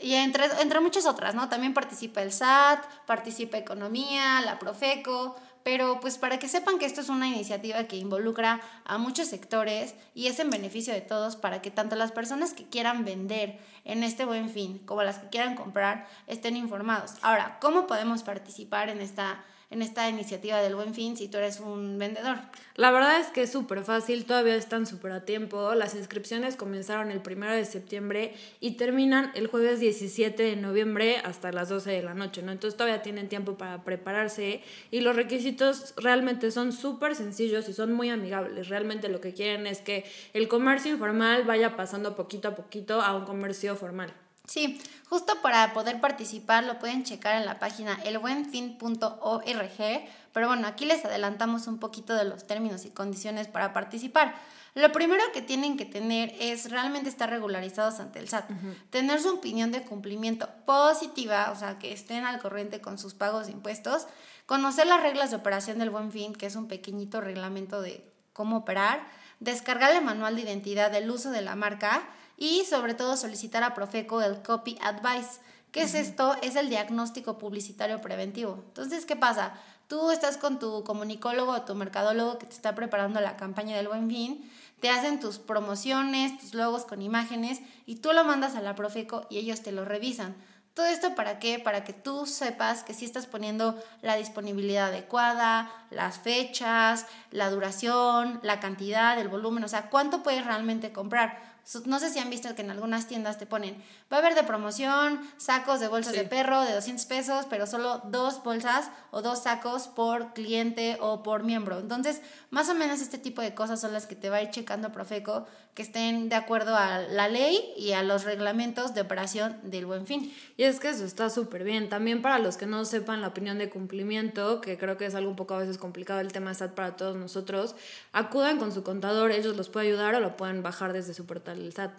y 0.00 0.14
entre, 0.14 0.46
entre 0.60 0.80
muchas 0.80 1.04
otras, 1.04 1.34
¿no? 1.34 1.48
También 1.50 1.74
participa 1.74 2.22
el 2.22 2.32
SAT, 2.32 2.84
participa 3.06 3.58
Economía, 3.58 4.40
la 4.40 4.58
Profeco, 4.58 5.36
pero 5.62 6.00
pues 6.00 6.18
para 6.18 6.38
que 6.38 6.48
sepan 6.48 6.78
que 6.78 6.86
esto 6.86 7.00
es 7.00 7.08
una 7.08 7.28
iniciativa 7.28 7.84
que 7.84 7.96
involucra 7.96 8.60
a 8.84 8.98
muchos 8.98 9.28
sectores 9.28 9.94
y 10.14 10.26
es 10.26 10.38
en 10.40 10.50
beneficio 10.50 10.92
de 10.92 11.00
todos 11.00 11.36
para 11.36 11.62
que 11.62 11.70
tanto 11.70 11.96
las 11.96 12.12
personas 12.12 12.52
que 12.52 12.68
quieran 12.68 13.04
vender 13.04 13.58
en 13.84 14.02
este 14.02 14.24
buen 14.24 14.48
fin 14.48 14.78
como 14.80 15.02
las 15.02 15.18
que 15.18 15.28
quieran 15.28 15.54
comprar 15.54 16.06
estén 16.26 16.56
informados. 16.56 17.14
Ahora, 17.22 17.58
¿cómo 17.60 17.86
podemos 17.86 18.22
participar 18.22 18.88
en 18.88 19.00
esta 19.00 19.44
en 19.70 19.82
esta 19.82 20.08
iniciativa 20.08 20.58
del 20.60 20.74
Buen 20.74 20.94
Fin 20.94 21.16
si 21.16 21.28
tú 21.28 21.38
eres 21.38 21.60
un 21.60 21.98
vendedor? 21.98 22.38
La 22.74 22.90
verdad 22.90 23.20
es 23.20 23.28
que 23.28 23.42
es 23.42 23.52
súper 23.52 23.82
fácil, 23.84 24.24
todavía 24.24 24.56
están 24.56 24.84
súper 24.84 25.12
a 25.12 25.24
tiempo. 25.24 25.74
Las 25.74 25.94
inscripciones 25.94 26.56
comenzaron 26.56 27.10
el 27.10 27.20
primero 27.20 27.54
de 27.54 27.64
septiembre 27.64 28.34
y 28.58 28.72
terminan 28.72 29.30
el 29.34 29.46
jueves 29.46 29.78
17 29.78 30.42
de 30.42 30.56
noviembre 30.56 31.18
hasta 31.18 31.52
las 31.52 31.68
12 31.68 31.90
de 31.90 32.02
la 32.02 32.14
noche, 32.14 32.42
¿no? 32.42 32.52
Entonces 32.52 32.76
todavía 32.76 33.02
tienen 33.02 33.28
tiempo 33.28 33.56
para 33.56 33.84
prepararse 33.84 34.62
y 34.90 35.00
los 35.00 35.14
requisitos 35.14 35.94
realmente 35.96 36.50
son 36.50 36.72
súper 36.72 37.14
sencillos 37.14 37.68
y 37.68 37.72
son 37.72 37.92
muy 37.92 38.10
amigables. 38.10 38.68
Realmente 38.68 39.08
lo 39.08 39.20
que 39.20 39.34
quieren 39.34 39.66
es 39.66 39.80
que 39.80 40.04
el 40.32 40.48
comercio 40.48 40.92
informal 40.92 41.44
vaya 41.44 41.76
pasando 41.76 42.16
poquito 42.16 42.48
a 42.48 42.56
poquito 42.56 43.00
a 43.00 43.14
un 43.16 43.24
comercio 43.24 43.76
formal. 43.76 44.12
Sí, 44.50 44.82
justo 45.08 45.40
para 45.42 45.72
poder 45.72 46.00
participar 46.00 46.64
lo 46.64 46.80
pueden 46.80 47.04
checar 47.04 47.36
en 47.36 47.46
la 47.46 47.60
página 47.60 48.00
elbuenfin.org, 48.02 50.08
pero 50.32 50.48
bueno, 50.48 50.66
aquí 50.66 50.86
les 50.86 51.04
adelantamos 51.04 51.68
un 51.68 51.78
poquito 51.78 52.16
de 52.16 52.24
los 52.24 52.48
términos 52.48 52.84
y 52.84 52.90
condiciones 52.90 53.46
para 53.46 53.72
participar. 53.72 54.34
Lo 54.74 54.90
primero 54.90 55.22
que 55.32 55.40
tienen 55.40 55.76
que 55.76 55.84
tener 55.84 56.34
es 56.40 56.68
realmente 56.68 57.08
estar 57.08 57.30
regularizados 57.30 58.00
ante 58.00 58.18
el 58.18 58.28
SAT, 58.28 58.50
tener 58.90 59.22
su 59.22 59.34
opinión 59.34 59.70
de 59.70 59.84
cumplimiento 59.84 60.48
positiva, 60.66 61.52
o 61.52 61.56
sea, 61.56 61.78
que 61.78 61.92
estén 61.92 62.24
al 62.24 62.40
corriente 62.40 62.80
con 62.80 62.98
sus 62.98 63.14
pagos 63.14 63.46
de 63.46 63.52
impuestos, 63.52 64.08
conocer 64.46 64.88
las 64.88 65.00
reglas 65.00 65.30
de 65.30 65.36
operación 65.36 65.78
del 65.78 65.90
Buen 65.90 66.10
Fin, 66.10 66.34
que 66.34 66.46
es 66.46 66.56
un 66.56 66.66
pequeñito 66.66 67.20
reglamento 67.20 67.82
de 67.82 68.04
cómo 68.32 68.56
operar, 68.56 69.06
descargar 69.38 69.92
el 69.92 70.02
manual 70.02 70.34
de 70.34 70.42
identidad 70.42 70.90
del 70.90 71.08
uso 71.08 71.30
de 71.30 71.40
la 71.40 71.54
marca, 71.54 72.02
y 72.40 72.64
sobre 72.64 72.94
todo 72.94 73.16
solicitar 73.16 73.62
a 73.62 73.74
Profeco 73.74 74.22
el 74.22 74.42
Copy 74.42 74.76
Advice. 74.80 75.40
¿Qué 75.70 75.82
es 75.82 75.94
esto? 75.94 76.34
Es 76.42 76.56
el 76.56 76.70
diagnóstico 76.70 77.38
publicitario 77.38 78.00
preventivo. 78.00 78.64
Entonces, 78.66 79.04
¿qué 79.04 79.14
pasa? 79.14 79.52
Tú 79.86 80.10
estás 80.10 80.38
con 80.38 80.58
tu 80.58 80.82
comunicólogo 80.82 81.52
o 81.52 81.62
tu 81.62 81.74
mercadólogo 81.74 82.38
que 82.38 82.46
te 82.46 82.54
está 82.54 82.74
preparando 82.74 83.20
la 83.20 83.36
campaña 83.36 83.76
del 83.76 83.88
buen 83.88 84.08
fin, 84.08 84.50
te 84.80 84.88
hacen 84.88 85.20
tus 85.20 85.38
promociones, 85.38 86.38
tus 86.38 86.54
logos 86.54 86.86
con 86.86 87.02
imágenes 87.02 87.60
y 87.84 87.96
tú 87.96 88.12
lo 88.12 88.24
mandas 88.24 88.56
a 88.56 88.62
la 88.62 88.74
Profeco 88.74 89.26
y 89.28 89.36
ellos 89.36 89.60
te 89.60 89.70
lo 89.70 89.84
revisan. 89.84 90.34
¿Todo 90.72 90.86
esto 90.86 91.14
para 91.14 91.40
qué? 91.40 91.58
Para 91.58 91.84
que 91.84 91.92
tú 91.92 92.24
sepas 92.24 92.84
que 92.84 92.94
sí 92.94 93.04
estás 93.04 93.26
poniendo 93.26 93.76
la 94.00 94.16
disponibilidad 94.16 94.86
adecuada, 94.86 95.70
las 95.90 96.18
fechas, 96.18 97.06
la 97.32 97.50
duración, 97.50 98.40
la 98.42 98.60
cantidad, 98.60 99.18
el 99.18 99.28
volumen, 99.28 99.64
o 99.64 99.68
sea, 99.68 99.90
cuánto 99.90 100.22
puedes 100.22 100.46
realmente 100.46 100.92
comprar. 100.92 101.59
No 101.84 102.00
sé 102.00 102.10
si 102.10 102.18
han 102.18 102.30
visto 102.30 102.52
que 102.54 102.62
en 102.62 102.70
algunas 102.70 103.06
tiendas 103.06 103.38
te 103.38 103.46
ponen, 103.46 103.76
va 104.12 104.16
a 104.16 104.20
haber 104.20 104.34
de 104.34 104.42
promoción 104.42 105.20
sacos 105.36 105.78
de 105.78 105.88
bolsas 105.88 106.14
de 106.14 106.24
perro 106.24 106.62
de 106.62 106.74
200 106.74 107.06
pesos, 107.06 107.46
pero 107.48 107.66
solo 107.66 108.02
dos 108.06 108.42
bolsas 108.42 108.90
o 109.12 109.22
dos 109.22 109.44
sacos 109.44 109.86
por 109.86 110.32
cliente 110.32 110.98
o 111.00 111.22
por 111.22 111.44
miembro. 111.44 111.78
Entonces, 111.78 112.22
más 112.50 112.68
o 112.68 112.74
menos 112.74 113.00
este 113.00 113.18
tipo 113.18 113.40
de 113.40 113.54
cosas 113.54 113.80
son 113.80 113.92
las 113.92 114.06
que 114.06 114.16
te 114.16 114.30
va 114.30 114.36
a 114.36 114.42
ir 114.42 114.50
checando 114.50 114.90
Profeco, 114.90 115.46
que 115.74 115.82
estén 115.82 116.28
de 116.28 116.36
acuerdo 116.36 116.76
a 116.76 116.98
la 116.98 117.28
ley 117.28 117.72
y 117.76 117.92
a 117.92 118.02
los 118.02 118.24
reglamentos 118.24 118.94
de 118.94 119.00
operación 119.00 119.56
del 119.62 119.86
buen 119.86 120.06
fin. 120.06 120.34
Y 120.56 120.64
es 120.64 120.80
que 120.80 120.88
eso 120.88 121.04
está 121.04 121.30
súper 121.30 121.64
bien. 121.64 121.88
También 121.88 122.22
para 122.22 122.38
los 122.38 122.56
que 122.56 122.66
no 122.66 122.84
sepan 122.84 123.20
la 123.20 123.28
opinión 123.28 123.58
de 123.58 123.70
cumplimiento, 123.70 124.60
que 124.60 124.76
creo 124.78 124.96
que 124.96 125.06
es 125.06 125.14
algo 125.14 125.30
un 125.30 125.36
poco 125.36 125.54
a 125.54 125.58
veces 125.58 125.78
complicado 125.78 126.20
el 126.20 126.32
tema 126.32 126.52
SAT 126.54 126.74
para 126.74 126.96
todos 126.96 127.16
nosotros, 127.16 127.76
acudan 128.12 128.58
con 128.58 128.72
su 128.72 128.82
contador, 128.82 129.30
ellos 129.30 129.56
los 129.56 129.68
pueden 129.68 129.88
ayudar 129.90 130.14
o 130.14 130.20
lo 130.20 130.36
pueden 130.36 130.62
bajar 130.62 130.92
desde 130.92 131.14
su 131.14 131.26
portal 131.26 131.58
del 131.58 131.72
SAT. 131.72 131.92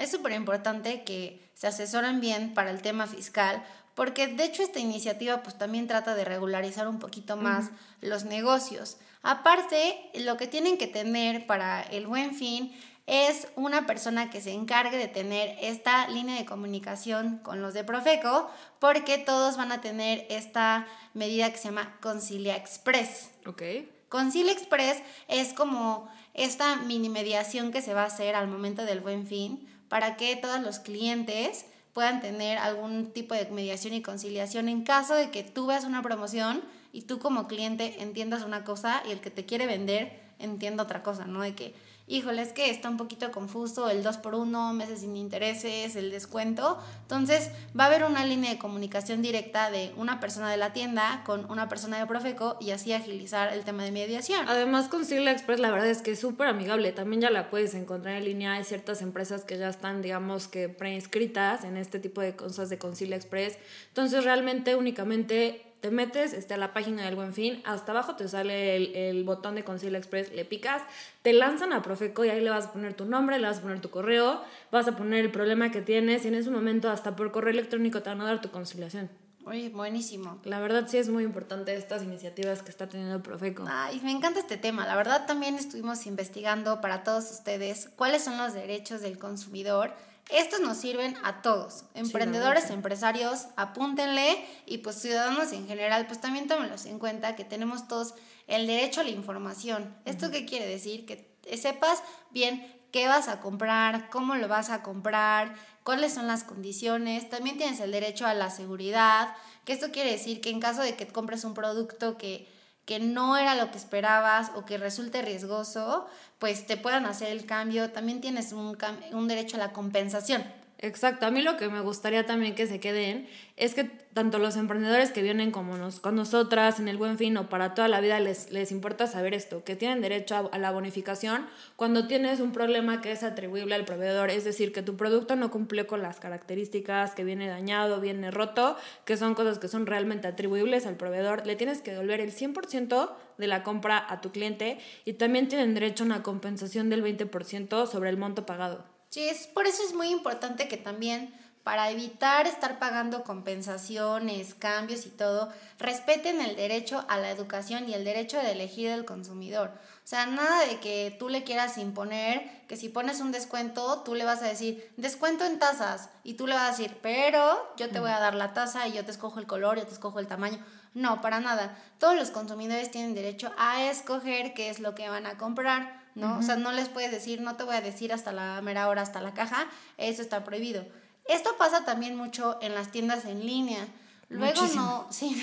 Es 0.00 0.10
súper 0.10 0.32
importante 0.32 1.04
que 1.04 1.50
se 1.54 1.68
asesoren 1.68 2.20
bien 2.20 2.54
para 2.54 2.70
el 2.70 2.82
tema 2.82 3.06
fiscal 3.06 3.62
porque 3.96 4.28
de 4.28 4.44
hecho 4.44 4.62
esta 4.62 4.78
iniciativa 4.78 5.42
pues 5.42 5.58
también 5.58 5.88
trata 5.88 6.14
de 6.14 6.24
regularizar 6.24 6.86
un 6.86 7.00
poquito 7.00 7.36
más 7.36 7.70
los 8.02 8.24
negocios. 8.24 8.98
Aparte, 9.22 9.98
lo 10.14 10.36
que 10.36 10.46
tienen 10.46 10.78
que 10.78 10.86
tener 10.86 11.46
para 11.46 11.82
el 11.82 12.06
buen 12.06 12.34
fin 12.34 12.72
es 13.06 13.48
una 13.56 13.86
persona 13.86 14.30
que 14.30 14.40
se 14.40 14.52
encargue 14.52 14.98
de 14.98 15.08
tener 15.08 15.56
esta 15.60 16.08
línea 16.08 16.36
de 16.36 16.44
comunicación 16.44 17.38
con 17.38 17.62
los 17.62 17.72
de 17.72 17.84
Profeco, 17.84 18.50
porque 18.80 19.16
todos 19.16 19.56
van 19.56 19.72
a 19.72 19.80
tener 19.80 20.26
esta 20.28 20.86
medida 21.14 21.50
que 21.50 21.56
se 21.56 21.64
llama 21.64 21.96
Concilia 22.02 22.54
Express. 22.54 23.30
Ok. 23.46 23.62
Concilia 24.10 24.52
Express 24.52 25.02
es 25.28 25.54
como 25.54 26.08
esta 26.34 26.76
mini 26.76 27.08
mediación 27.08 27.72
que 27.72 27.80
se 27.80 27.94
va 27.94 28.02
a 28.02 28.06
hacer 28.06 28.34
al 28.34 28.46
momento 28.46 28.84
del 28.84 29.00
buen 29.00 29.26
fin 29.26 29.66
para 29.88 30.16
que 30.16 30.36
todos 30.36 30.60
los 30.60 30.80
clientes 30.80 31.64
puedan 31.96 32.20
tener 32.20 32.58
algún 32.58 33.10
tipo 33.10 33.34
de 33.34 33.46
mediación 33.46 33.94
y 33.94 34.02
conciliación 34.02 34.68
en 34.68 34.82
caso 34.82 35.14
de 35.14 35.30
que 35.30 35.42
tú 35.42 35.64
veas 35.64 35.84
una 35.84 36.02
promoción 36.02 36.60
y 36.92 37.00
tú 37.02 37.18
como 37.18 37.48
cliente 37.48 38.02
entiendas 38.02 38.44
una 38.44 38.64
cosa 38.64 39.02
y 39.08 39.12
el 39.12 39.20
que 39.22 39.30
te 39.30 39.46
quiere 39.46 39.64
vender 39.64 40.20
entienda 40.38 40.82
otra 40.82 41.02
cosa, 41.02 41.24
¿no? 41.24 41.40
De 41.40 41.54
que 41.54 41.74
híjole, 42.08 42.42
es 42.42 42.52
que 42.52 42.70
está 42.70 42.88
un 42.88 42.96
poquito 42.96 43.30
confuso 43.32 43.90
el 43.90 44.02
2 44.02 44.18
por 44.18 44.34
1 44.34 44.72
meses 44.72 45.00
sin 45.00 45.16
intereses, 45.16 45.96
el 45.96 46.10
descuento. 46.10 46.78
Entonces, 47.02 47.50
va 47.78 47.84
a 47.84 47.86
haber 47.88 48.04
una 48.04 48.24
línea 48.24 48.50
de 48.50 48.58
comunicación 48.58 49.22
directa 49.22 49.70
de 49.70 49.92
una 49.96 50.20
persona 50.20 50.50
de 50.50 50.56
la 50.56 50.72
tienda 50.72 51.22
con 51.24 51.50
una 51.50 51.68
persona 51.68 51.98
de 51.98 52.06
Profeco 52.06 52.56
y 52.60 52.70
así 52.70 52.92
agilizar 52.92 53.52
el 53.52 53.64
tema 53.64 53.82
de 53.84 53.90
mediación. 53.90 54.48
Además, 54.48 54.88
con 54.88 55.04
Sigla 55.04 55.32
Express 55.32 55.58
la 55.58 55.70
verdad 55.70 55.88
es 55.88 56.02
que 56.02 56.12
es 56.12 56.20
súper 56.20 56.46
amigable. 56.46 56.92
También 56.92 57.22
ya 57.22 57.30
la 57.30 57.50
puedes 57.50 57.74
encontrar 57.74 58.16
en 58.16 58.24
línea. 58.24 58.52
Hay 58.52 58.64
ciertas 58.64 59.02
empresas 59.02 59.44
que 59.44 59.58
ya 59.58 59.68
están, 59.68 60.02
digamos, 60.02 60.46
que 60.48 60.68
preinscritas 60.68 61.64
en 61.64 61.76
este 61.76 61.98
tipo 61.98 62.20
de 62.20 62.36
cosas 62.36 62.68
de 62.68 62.78
Concilia 62.78 63.16
Express. 63.16 63.58
Entonces, 63.88 64.24
realmente 64.24 64.76
únicamente 64.76 65.65
te 65.80 65.90
metes 65.90 66.32
este, 66.32 66.54
a 66.54 66.56
la 66.56 66.72
página 66.72 67.04
del 67.04 67.14
Buen 67.14 67.32
Fin, 67.32 67.62
hasta 67.64 67.92
abajo 67.92 68.16
te 68.16 68.28
sale 68.28 68.76
el, 68.76 68.96
el 68.96 69.24
botón 69.24 69.54
de 69.54 69.64
Concilia 69.64 69.98
Express, 69.98 70.32
le 70.32 70.44
picas, 70.44 70.82
te 71.22 71.32
lanzan 71.32 71.72
a 71.72 71.82
Profeco 71.82 72.24
y 72.24 72.30
ahí 72.30 72.40
le 72.40 72.50
vas 72.50 72.66
a 72.66 72.72
poner 72.72 72.94
tu 72.94 73.04
nombre, 73.04 73.38
le 73.38 73.46
vas 73.46 73.58
a 73.58 73.62
poner 73.62 73.80
tu 73.80 73.90
correo, 73.90 74.40
vas 74.70 74.88
a 74.88 74.96
poner 74.96 75.24
el 75.24 75.30
problema 75.30 75.70
que 75.70 75.82
tienes 75.82 76.24
y 76.24 76.28
en 76.28 76.34
ese 76.34 76.50
momento 76.50 76.90
hasta 76.90 77.16
por 77.16 77.32
correo 77.32 77.50
electrónico 77.50 78.02
te 78.02 78.10
van 78.10 78.20
a 78.20 78.24
dar 78.24 78.40
tu 78.40 78.50
conciliación. 78.50 79.10
Oye, 79.46 79.68
buenísimo. 79.68 80.40
La 80.42 80.58
verdad 80.58 80.88
sí 80.88 80.98
es 80.98 81.08
muy 81.08 81.22
importante 81.22 81.72
estas 81.76 82.02
iniciativas 82.02 82.62
que 82.62 82.70
está 82.70 82.88
teniendo 82.88 83.22
Profeco. 83.22 83.64
Ay, 83.68 84.00
me 84.02 84.10
encanta 84.10 84.40
este 84.40 84.56
tema. 84.56 84.84
La 84.86 84.96
verdad 84.96 85.24
también 85.24 85.54
estuvimos 85.54 86.04
investigando 86.06 86.80
para 86.80 87.04
todos 87.04 87.30
ustedes 87.30 87.88
cuáles 87.94 88.24
son 88.24 88.38
los 88.38 88.54
derechos 88.54 89.02
del 89.02 89.20
consumidor 89.20 89.92
estos 90.30 90.60
nos 90.60 90.76
sirven 90.76 91.16
a 91.22 91.40
todos, 91.40 91.84
emprendedores, 91.94 92.70
empresarios, 92.70 93.46
apúntenle 93.56 94.44
y 94.66 94.78
pues 94.78 94.96
ciudadanos 94.96 95.52
en 95.52 95.68
general, 95.68 96.06
pues 96.06 96.20
también 96.20 96.48
tómenlos 96.48 96.86
en 96.86 96.98
cuenta 96.98 97.36
que 97.36 97.44
tenemos 97.44 97.86
todos 97.86 98.14
el 98.48 98.66
derecho 98.66 99.00
a 99.00 99.04
la 99.04 99.10
información. 99.10 99.96
¿Esto 100.04 100.30
qué 100.30 100.44
quiere 100.44 100.66
decir? 100.66 101.06
Que 101.06 101.56
sepas 101.56 102.02
bien 102.30 102.74
qué 102.90 103.06
vas 103.06 103.28
a 103.28 103.40
comprar, 103.40 104.10
cómo 104.10 104.34
lo 104.34 104.48
vas 104.48 104.70
a 104.70 104.82
comprar, 104.82 105.54
cuáles 105.84 106.14
son 106.14 106.26
las 106.26 106.42
condiciones. 106.42 107.30
También 107.30 107.56
tienes 107.56 107.78
el 107.78 107.92
derecho 107.92 108.26
a 108.26 108.34
la 108.34 108.50
seguridad, 108.50 109.34
que 109.64 109.72
esto 109.72 109.92
quiere 109.92 110.10
decir 110.10 110.40
que 110.40 110.50
en 110.50 110.60
caso 110.60 110.82
de 110.82 110.96
que 110.96 111.06
compres 111.06 111.44
un 111.44 111.54
producto 111.54 112.18
que 112.18 112.48
que 112.86 113.00
no 113.00 113.36
era 113.36 113.54
lo 113.56 113.70
que 113.70 113.76
esperabas 113.76 114.52
o 114.54 114.64
que 114.64 114.78
resulte 114.78 115.20
riesgoso, 115.20 116.06
pues 116.38 116.66
te 116.66 116.76
puedan 116.76 117.04
hacer 117.04 117.28
el 117.28 117.44
cambio. 117.44 117.90
También 117.90 118.20
tienes 118.20 118.52
un, 118.52 118.78
un 119.12 119.28
derecho 119.28 119.56
a 119.56 119.58
la 119.58 119.72
compensación. 119.72 120.44
Exacto, 120.78 121.24
a 121.24 121.30
mí 121.30 121.40
lo 121.40 121.56
que 121.56 121.70
me 121.70 121.80
gustaría 121.80 122.26
también 122.26 122.54
que 122.54 122.66
se 122.66 122.80
queden 122.80 123.26
es 123.56 123.72
que 123.72 123.84
tanto 123.84 124.38
los 124.38 124.56
emprendedores 124.56 125.10
que 125.10 125.22
vienen 125.22 125.50
como 125.50 125.78
nos, 125.78 126.00
con 126.00 126.16
nosotras 126.16 126.78
en 126.78 126.86
el 126.88 126.98
buen 126.98 127.16
fin 127.16 127.34
o 127.38 127.48
para 127.48 127.72
toda 127.72 127.88
la 127.88 128.02
vida 128.02 128.20
les, 128.20 128.50
les 128.50 128.72
importa 128.72 129.06
saber 129.06 129.32
esto, 129.32 129.64
que 129.64 129.74
tienen 129.74 130.02
derecho 130.02 130.50
a, 130.52 130.58
la 130.58 130.70
bonificación 130.72 131.46
cuando 131.76 132.06
tienes 132.06 132.40
un 132.40 132.52
problema 132.52 133.00
que 133.00 133.10
es 133.10 133.22
atribuible 133.22 133.74
al 133.74 133.86
proveedor, 133.86 134.28
es 134.28 134.44
decir, 134.44 134.74
que 134.74 134.82
tu 134.82 134.98
producto 134.98 135.34
no 135.34 135.50
cumple 135.50 135.86
con 135.86 136.02
las 136.02 136.20
características, 136.20 137.14
que 137.14 137.24
viene 137.24 137.48
dañado, 137.48 137.98
viene 138.02 138.30
roto, 138.30 138.76
que 139.06 139.16
son 139.16 139.34
cosas 139.34 139.58
que 139.58 139.68
son 139.68 139.86
realmente 139.86 140.28
atribuibles 140.28 140.84
al 140.84 140.96
proveedor, 140.96 141.46
le 141.46 141.56
tienes 141.56 141.80
que 141.80 141.92
devolver 141.92 142.20
el 142.20 142.32
100% 142.32 143.12
de 143.38 143.46
la 143.46 143.62
compra 143.62 144.04
a 144.06 144.20
tu 144.20 144.30
cliente 144.30 144.78
y 145.06 145.14
también 145.14 145.48
tienen 145.48 145.72
derecho 145.72 146.04
a 146.04 146.06
una 146.06 146.22
compensación 146.22 146.90
del 146.90 147.02
20% 147.02 147.86
sobre 147.86 148.10
el 148.10 148.18
monto 148.18 148.44
pagado. 148.44 148.95
Sí, 149.08 149.28
es, 149.28 149.46
por 149.46 149.66
eso 149.66 149.82
es 149.82 149.94
muy 149.94 150.10
importante 150.10 150.68
que 150.68 150.76
también 150.76 151.32
para 151.66 151.90
evitar 151.90 152.46
estar 152.46 152.78
pagando 152.78 153.24
compensaciones, 153.24 154.54
cambios 154.54 155.04
y 155.04 155.10
todo, 155.10 155.52
respeten 155.80 156.40
el 156.40 156.54
derecho 156.54 157.04
a 157.08 157.18
la 157.18 157.32
educación 157.32 157.88
y 157.88 157.94
el 157.94 158.04
derecho 158.04 158.38
de 158.38 158.52
elegir 158.52 158.88
el 158.88 159.04
consumidor. 159.04 159.72
O 159.96 160.06
sea, 160.06 160.26
nada 160.26 160.64
de 160.64 160.78
que 160.78 161.16
tú 161.18 161.28
le 161.28 161.42
quieras 161.42 161.76
imponer 161.76 162.48
que 162.68 162.76
si 162.76 162.88
pones 162.88 163.20
un 163.20 163.32
descuento, 163.32 164.02
tú 164.04 164.14
le 164.14 164.24
vas 164.24 164.42
a 164.42 164.46
decir, 164.46 164.92
descuento 164.96 165.44
en 165.44 165.58
tazas, 165.58 166.08
y 166.22 166.34
tú 166.34 166.46
le 166.46 166.54
vas 166.54 166.68
a 166.68 166.70
decir, 166.70 166.98
pero 167.02 167.58
yo 167.76 167.90
te 167.90 167.98
voy 167.98 168.10
a 168.12 168.20
dar 168.20 168.36
la 168.36 168.54
taza 168.54 168.86
y 168.86 168.92
yo 168.92 169.04
te 169.04 169.10
escojo 169.10 169.40
el 169.40 169.48
color, 169.48 169.76
yo 169.76 169.88
te 169.88 169.92
escojo 169.92 170.20
el 170.20 170.28
tamaño. 170.28 170.64
No, 170.94 171.20
para 171.20 171.40
nada. 171.40 171.76
Todos 171.98 172.14
los 172.14 172.30
consumidores 172.30 172.92
tienen 172.92 173.16
derecho 173.16 173.52
a 173.58 173.82
escoger 173.90 174.54
qué 174.54 174.70
es 174.70 174.78
lo 174.78 174.94
que 174.94 175.08
van 175.08 175.26
a 175.26 175.36
comprar. 175.36 176.05
¿No? 176.16 176.38
O 176.38 176.42
sea, 176.42 176.56
no 176.56 176.72
les 176.72 176.88
puedes 176.88 177.10
decir, 177.10 177.42
no 177.42 177.56
te 177.56 177.62
voy 177.62 177.76
a 177.76 177.82
decir 177.82 178.12
hasta 178.12 178.32
la 178.32 178.60
mera 178.62 178.88
hora, 178.88 179.02
hasta 179.02 179.20
la 179.20 179.34
caja, 179.34 179.68
eso 179.98 180.22
está 180.22 180.44
prohibido. 180.44 180.84
Esto 181.28 181.56
pasa 181.58 181.84
también 181.84 182.16
mucho 182.16 182.58
en 182.62 182.74
las 182.74 182.90
tiendas 182.90 183.26
en 183.26 183.44
línea. 183.44 183.86
Luego 184.30 184.66
no, 184.74 185.06
sí, 185.10 185.40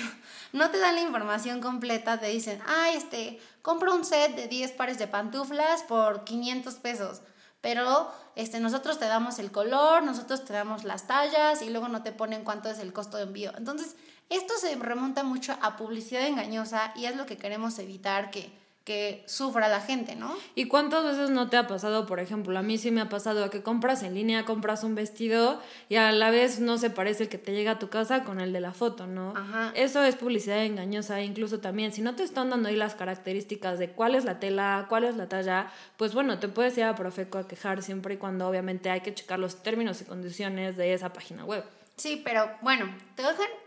no, 0.52 0.70
te 0.70 0.78
dan 0.78 0.96
la 0.96 1.00
información 1.00 1.60
completa, 1.60 2.18
te 2.18 2.26
dicen, 2.26 2.60
ah, 2.66 2.90
este, 2.90 3.40
compro 3.62 3.94
un 3.94 4.04
set 4.04 4.34
de 4.34 4.48
10 4.48 4.72
pares 4.72 4.98
de 4.98 5.06
pantuflas 5.06 5.84
por 5.84 6.24
500 6.24 6.74
pesos, 6.74 7.22
pero 7.60 8.12
este, 8.34 8.58
nosotros 8.58 8.98
te 8.98 9.06
damos 9.06 9.38
el 9.38 9.52
color, 9.52 10.02
nosotros 10.02 10.44
te 10.44 10.52
damos 10.52 10.82
las 10.82 11.06
tallas 11.06 11.62
y 11.62 11.70
luego 11.70 11.88
no 11.88 12.02
te 12.02 12.12
ponen 12.12 12.42
cuánto 12.42 12.68
es 12.68 12.80
el 12.80 12.92
costo 12.92 13.16
de 13.16 13.22
envío. 13.22 13.52
Entonces, 13.56 13.94
esto 14.28 14.54
se 14.60 14.74
remonta 14.74 15.22
mucho 15.22 15.56
a 15.62 15.76
publicidad 15.76 16.26
engañosa 16.26 16.92
y 16.96 17.04
es 17.04 17.16
lo 17.16 17.26
que 17.26 17.38
queremos 17.38 17.78
evitar 17.78 18.30
que 18.30 18.63
que 18.84 19.24
sufra 19.26 19.68
la 19.68 19.80
gente, 19.80 20.14
¿no? 20.14 20.36
¿Y 20.54 20.66
cuántas 20.66 21.04
veces 21.04 21.30
no 21.30 21.48
te 21.48 21.56
ha 21.56 21.66
pasado, 21.66 22.04
por 22.04 22.20
ejemplo, 22.20 22.58
a 22.58 22.62
mí 22.62 22.76
sí 22.76 22.90
me 22.90 23.00
ha 23.00 23.08
pasado 23.08 23.48
que 23.48 23.62
compras 23.62 24.02
en 24.02 24.14
línea, 24.14 24.44
compras 24.44 24.84
un 24.84 24.94
vestido 24.94 25.58
y 25.88 25.96
a 25.96 26.12
la 26.12 26.30
vez 26.30 26.60
no 26.60 26.76
se 26.76 26.90
parece 26.90 27.24
el 27.24 27.28
que 27.30 27.38
te 27.38 27.52
llega 27.52 27.72
a 27.72 27.78
tu 27.78 27.88
casa 27.88 28.24
con 28.24 28.40
el 28.40 28.52
de 28.52 28.60
la 28.60 28.74
foto, 28.74 29.06
¿no? 29.06 29.32
Ajá. 29.34 29.72
Eso 29.74 30.02
es 30.02 30.16
publicidad 30.16 30.62
engañosa, 30.64 31.22
incluso 31.22 31.60
también, 31.60 31.92
si 31.92 32.02
no 32.02 32.14
te 32.14 32.24
están 32.24 32.50
dando 32.50 32.68
ahí 32.68 32.76
las 32.76 32.94
características 32.94 33.78
de 33.78 33.88
cuál 33.88 34.14
es 34.14 34.24
la 34.26 34.38
tela, 34.38 34.84
cuál 34.90 35.04
es 35.04 35.16
la 35.16 35.28
talla, 35.28 35.72
pues 35.96 36.12
bueno, 36.12 36.38
te 36.38 36.48
puedes 36.48 36.76
ir 36.76 36.84
a 36.84 36.94
Profeco 36.94 37.38
a 37.38 37.48
quejar 37.48 37.82
siempre 37.82 38.14
y 38.14 38.16
cuando 38.18 38.46
obviamente 38.46 38.90
hay 38.90 39.00
que 39.00 39.14
checar 39.14 39.38
los 39.38 39.62
términos 39.62 40.02
y 40.02 40.04
condiciones 40.04 40.76
de 40.76 40.92
esa 40.92 41.12
página 41.12 41.46
web. 41.46 41.64
Sí, 41.96 42.20
pero 42.24 42.50
bueno, 42.60 42.92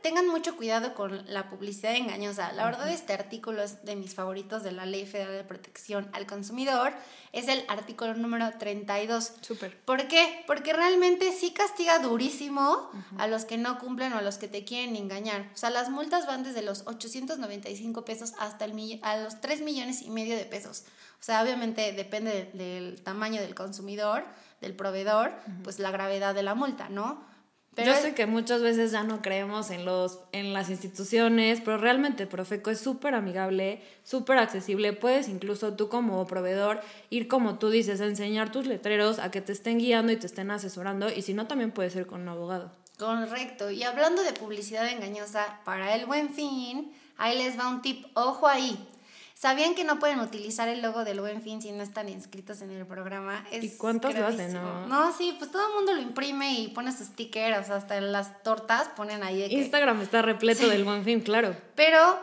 tengan 0.01 0.27
mucho 0.27 0.57
cuidado 0.57 0.93
con 0.93 1.23
la 1.31 1.49
publicidad 1.49 1.95
engañosa. 1.95 2.51
La 2.51 2.65
verdad, 2.65 2.89
este 2.89 3.13
artículo 3.13 3.63
es 3.63 3.85
de 3.85 3.95
mis 3.95 4.15
favoritos 4.15 4.63
de 4.63 4.73
la 4.73 4.85
Ley 4.85 5.05
Federal 5.05 5.33
de 5.33 5.45
Protección 5.45 6.09
al 6.11 6.25
Consumidor. 6.25 6.93
Es 7.31 7.47
el 7.47 7.63
artículo 7.69 8.15
número 8.15 8.51
32. 8.59 9.33
Súper. 9.39 9.79
¿Por 9.79 10.09
qué? 10.09 10.43
Porque 10.45 10.73
realmente 10.73 11.31
sí 11.31 11.51
castiga 11.51 11.99
durísimo 11.99 12.89
a 13.17 13.27
los 13.27 13.45
que 13.45 13.57
no 13.57 13.79
cumplen 13.79 14.11
o 14.11 14.17
a 14.17 14.21
los 14.21 14.37
que 14.37 14.49
te 14.49 14.65
quieren 14.65 14.97
engañar. 14.97 15.49
O 15.53 15.57
sea, 15.57 15.69
las 15.69 15.89
multas 15.89 16.27
van 16.27 16.43
desde 16.43 16.61
los 16.61 16.85
895 16.85 18.03
pesos 18.03 18.33
hasta 18.39 18.65
el 18.65 18.99
a 19.03 19.17
los 19.17 19.39
3 19.39 19.61
millones 19.61 20.01
y 20.01 20.09
medio 20.09 20.35
de 20.35 20.43
pesos. 20.43 20.83
O 21.19 21.23
sea, 21.23 21.41
obviamente 21.41 21.93
depende 21.93 22.51
del 22.53 23.01
tamaño 23.01 23.41
del 23.41 23.55
consumidor, 23.55 24.25
del 24.61 24.75
proveedor, 24.75 25.33
pues 25.63 25.79
la 25.79 25.91
gravedad 25.91 26.35
de 26.35 26.43
la 26.43 26.53
multa, 26.55 26.89
¿no? 26.89 27.25
Yo 27.85 27.93
sé 27.93 28.15
que 28.15 28.25
muchas 28.25 28.61
veces 28.61 28.91
ya 28.91 29.03
no 29.03 29.21
creemos 29.21 29.69
en, 29.69 29.85
los, 29.85 30.19
en 30.31 30.51
las 30.53 30.69
instituciones, 30.69 31.61
pero 31.63 31.77
realmente 31.77 32.25
Profeco 32.25 32.71
es 32.71 32.79
súper 32.79 33.13
amigable, 33.13 33.81
súper 34.03 34.39
accesible. 34.39 34.93
Puedes 34.93 35.27
incluso 35.27 35.73
tú 35.73 35.87
como 35.87 36.25
proveedor 36.25 36.81
ir 37.09 37.27
como 37.27 37.59
tú 37.59 37.69
dices, 37.69 38.01
a 38.01 38.05
enseñar 38.05 38.51
tus 38.51 38.65
letreros, 38.65 39.19
a 39.19 39.29
que 39.29 39.41
te 39.41 39.51
estén 39.51 39.77
guiando 39.77 40.11
y 40.11 40.17
te 40.17 40.25
estén 40.25 40.49
asesorando, 40.49 41.09
y 41.09 41.21
si 41.21 41.33
no, 41.33 41.45
también 41.47 41.71
puedes 41.71 41.93
ser 41.93 42.07
con 42.07 42.21
un 42.21 42.29
abogado. 42.29 42.71
Correcto. 42.97 43.69
Y 43.69 43.83
hablando 43.83 44.23
de 44.23 44.33
publicidad 44.33 44.89
engañosa, 44.89 45.59
para 45.63 45.93
el 45.93 46.07
buen 46.07 46.31
fin, 46.31 46.91
ahí 47.17 47.37
les 47.37 47.59
va 47.59 47.69
un 47.69 47.81
tip, 47.83 48.05
ojo 48.15 48.47
ahí. 48.47 48.87
¿Sabían 49.39 49.75
que 49.75 49.83
no 49.83 49.99
pueden 49.99 50.19
utilizar 50.19 50.67
el 50.67 50.81
logo 50.81 51.03
del 51.03 51.19
Buen 51.19 51.43
Fin 51.43 51.61
si 51.61 51.71
no 51.71 51.83
están 51.83 52.09
inscritos 52.09 52.63
en 52.63 52.71
el 52.71 52.87
programa? 52.87 53.45
¿Y 53.51 53.69
cuántos 53.77 54.15
lo 54.15 54.25
hacen? 54.25 54.51
No? 54.51 54.87
no, 54.87 55.15
sí, 55.15 55.35
pues 55.37 55.51
todo 55.51 55.67
el 55.67 55.75
mundo 55.75 55.93
lo 55.93 56.01
imprime 56.01 56.59
y 56.59 56.69
pone 56.69 56.91
sus 56.91 57.05
stickers, 57.09 57.69
hasta 57.69 57.97
en 57.97 58.11
las 58.11 58.41
tortas 58.41 58.87
ponen 58.95 59.21
ahí. 59.21 59.43
Instagram 59.43 60.01
está 60.01 60.23
repleto 60.23 60.67
del 60.67 60.83
Buen 60.83 61.03
Fin, 61.03 61.19
claro. 61.19 61.55
Pero 61.75 62.19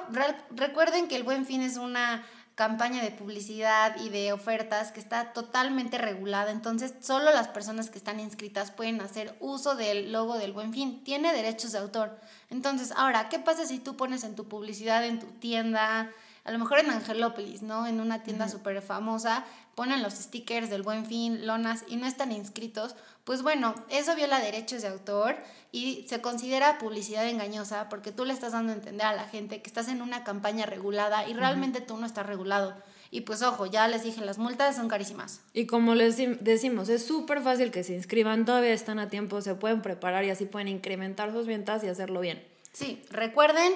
recuerden 0.50 1.06
que 1.06 1.14
el 1.14 1.23
Buen 1.23 1.47
Fin 1.47 1.62
es 1.62 1.76
una 1.76 2.26
campaña 2.56 3.00
de 3.00 3.12
publicidad 3.12 3.94
y 4.00 4.09
de 4.09 4.33
ofertas 4.33 4.90
que 4.90 4.99
está 4.99 5.33
totalmente 5.33 5.99
regulada. 5.99 6.50
Entonces, 6.50 6.94
solo 7.00 7.33
las 7.33 7.47
personas 7.47 7.90
que 7.90 7.99
están 7.99 8.18
inscritas 8.18 8.73
pueden 8.73 9.00
hacer 9.00 9.37
uso 9.38 9.76
del 9.76 10.11
logo 10.11 10.37
del 10.37 10.52
buen 10.52 10.73
fin. 10.73 11.04
Tiene 11.04 11.33
derechos 11.33 11.73
de 11.73 11.78
autor. 11.78 12.18
Entonces, 12.50 12.92
ahora, 12.97 13.28
¿qué 13.28 13.38
pasa 13.38 13.66
si 13.66 13.78
tú 13.78 13.97
pones 13.97 14.25
en 14.25 14.35
tu 14.35 14.49
publicidad, 14.49 15.04
en 15.04 15.21
tu 15.21 15.26
tienda, 15.26 16.11
a 16.45 16.53
lo 16.53 16.59
mejor 16.59 16.79
en 16.79 16.91
Angelópolis, 16.91 17.63
¿no? 17.63 17.87
En 17.87 18.01
una 18.01 18.23
tienda 18.23 18.49
súper 18.49 18.83
famosa, 18.83 19.45
ponen 19.75 20.03
los 20.03 20.15
stickers 20.15 20.71
del 20.71 20.83
buen 20.83 21.07
fin, 21.07 21.47
lonas 21.47 21.85
y 21.89 21.97
no 21.97 22.07
están 22.07 22.33
inscritos, 22.33 22.95
pues 23.25 23.43
bueno, 23.43 23.75
eso 23.89 24.15
viola 24.15 24.39
derechos 24.39 24.83
de 24.83 24.89
autor 24.89 25.37
y 25.73 26.05
se 26.09 26.21
considera 26.21 26.79
publicidad 26.79 27.27
engañosa 27.27 27.89
porque 27.89 28.13
tú 28.13 28.27
le 28.27 28.35
estás 28.35 28.53
dando 28.53 28.73
a 28.73 28.77
entender 28.77 29.07
a 29.07 29.15
la 29.15 29.25
gente 29.25 29.63
que 29.63 29.69
estás 29.69 29.89
en 29.89 30.03
una 30.03 30.23
campaña 30.23 30.67
regulada 30.67 31.27
y 31.27 31.33
realmente 31.33 31.81
tú 31.81 31.97
no 31.97 32.07
estás 32.07 32.27
regulado. 32.27 32.75
Y 33.11 33.23
pues 33.23 33.43
ojo, 33.43 33.65
ya 33.67 33.89
les 33.89 34.03
dije, 34.03 34.25
las 34.25 34.39
multas 34.39 34.77
son 34.77 34.89
carísimas. 34.89 35.41
Y 35.53 35.67
como 35.67 35.95
les 35.95 36.17
decimos, 36.41 36.89
es 36.89 37.07
súper 37.07 37.41
fácil 37.41 37.71
que 37.71 37.85
se 37.85 37.95
inscriban, 37.95 38.45
todavía 38.45 38.73
están 38.73 38.99
a 38.99 39.09
tiempo, 39.09 39.41
se 39.41 39.55
pueden 39.55 39.83
preparar 39.83 40.25
y 40.25 40.31
así 40.31 40.45
pueden 40.45 40.69
incrementar 40.69 41.33
sus 41.33 41.47
ventas 41.47 41.83
y 41.85 41.89
hacerlo 41.89 42.21
bien. 42.21 42.43
Sí, 42.73 43.03
recuerden 43.11 43.73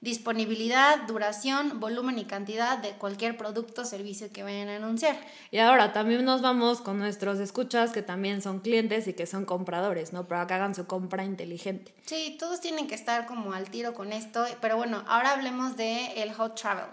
disponibilidad, 0.00 1.02
duración, 1.06 1.78
volumen 1.78 2.18
y 2.18 2.24
cantidad 2.24 2.78
de 2.78 2.92
cualquier 2.92 3.36
producto 3.36 3.82
o 3.82 3.84
servicio 3.84 4.32
que 4.32 4.42
vayan 4.42 4.68
a 4.68 4.76
anunciar. 4.76 5.16
Y 5.50 5.58
ahora 5.58 5.92
también 5.92 6.24
nos 6.24 6.40
vamos 6.40 6.80
con 6.80 6.98
nuestros 6.98 7.38
escuchas 7.38 7.92
que 7.92 8.02
también 8.02 8.40
son 8.40 8.60
clientes 8.60 9.06
y 9.08 9.12
que 9.12 9.26
son 9.26 9.44
compradores, 9.44 10.12
¿no? 10.12 10.26
Para 10.26 10.46
que 10.46 10.54
hagan 10.54 10.74
su 10.74 10.86
compra 10.86 11.24
inteligente. 11.24 11.94
Sí, 12.06 12.36
todos 12.38 12.60
tienen 12.60 12.86
que 12.86 12.94
estar 12.94 13.26
como 13.26 13.52
al 13.52 13.70
tiro 13.70 13.92
con 13.92 14.12
esto, 14.12 14.46
pero 14.62 14.76
bueno, 14.76 15.04
ahora 15.06 15.32
hablemos 15.32 15.76
de 15.76 16.22
el 16.22 16.32
Hot 16.32 16.58
Travel. 16.58 16.86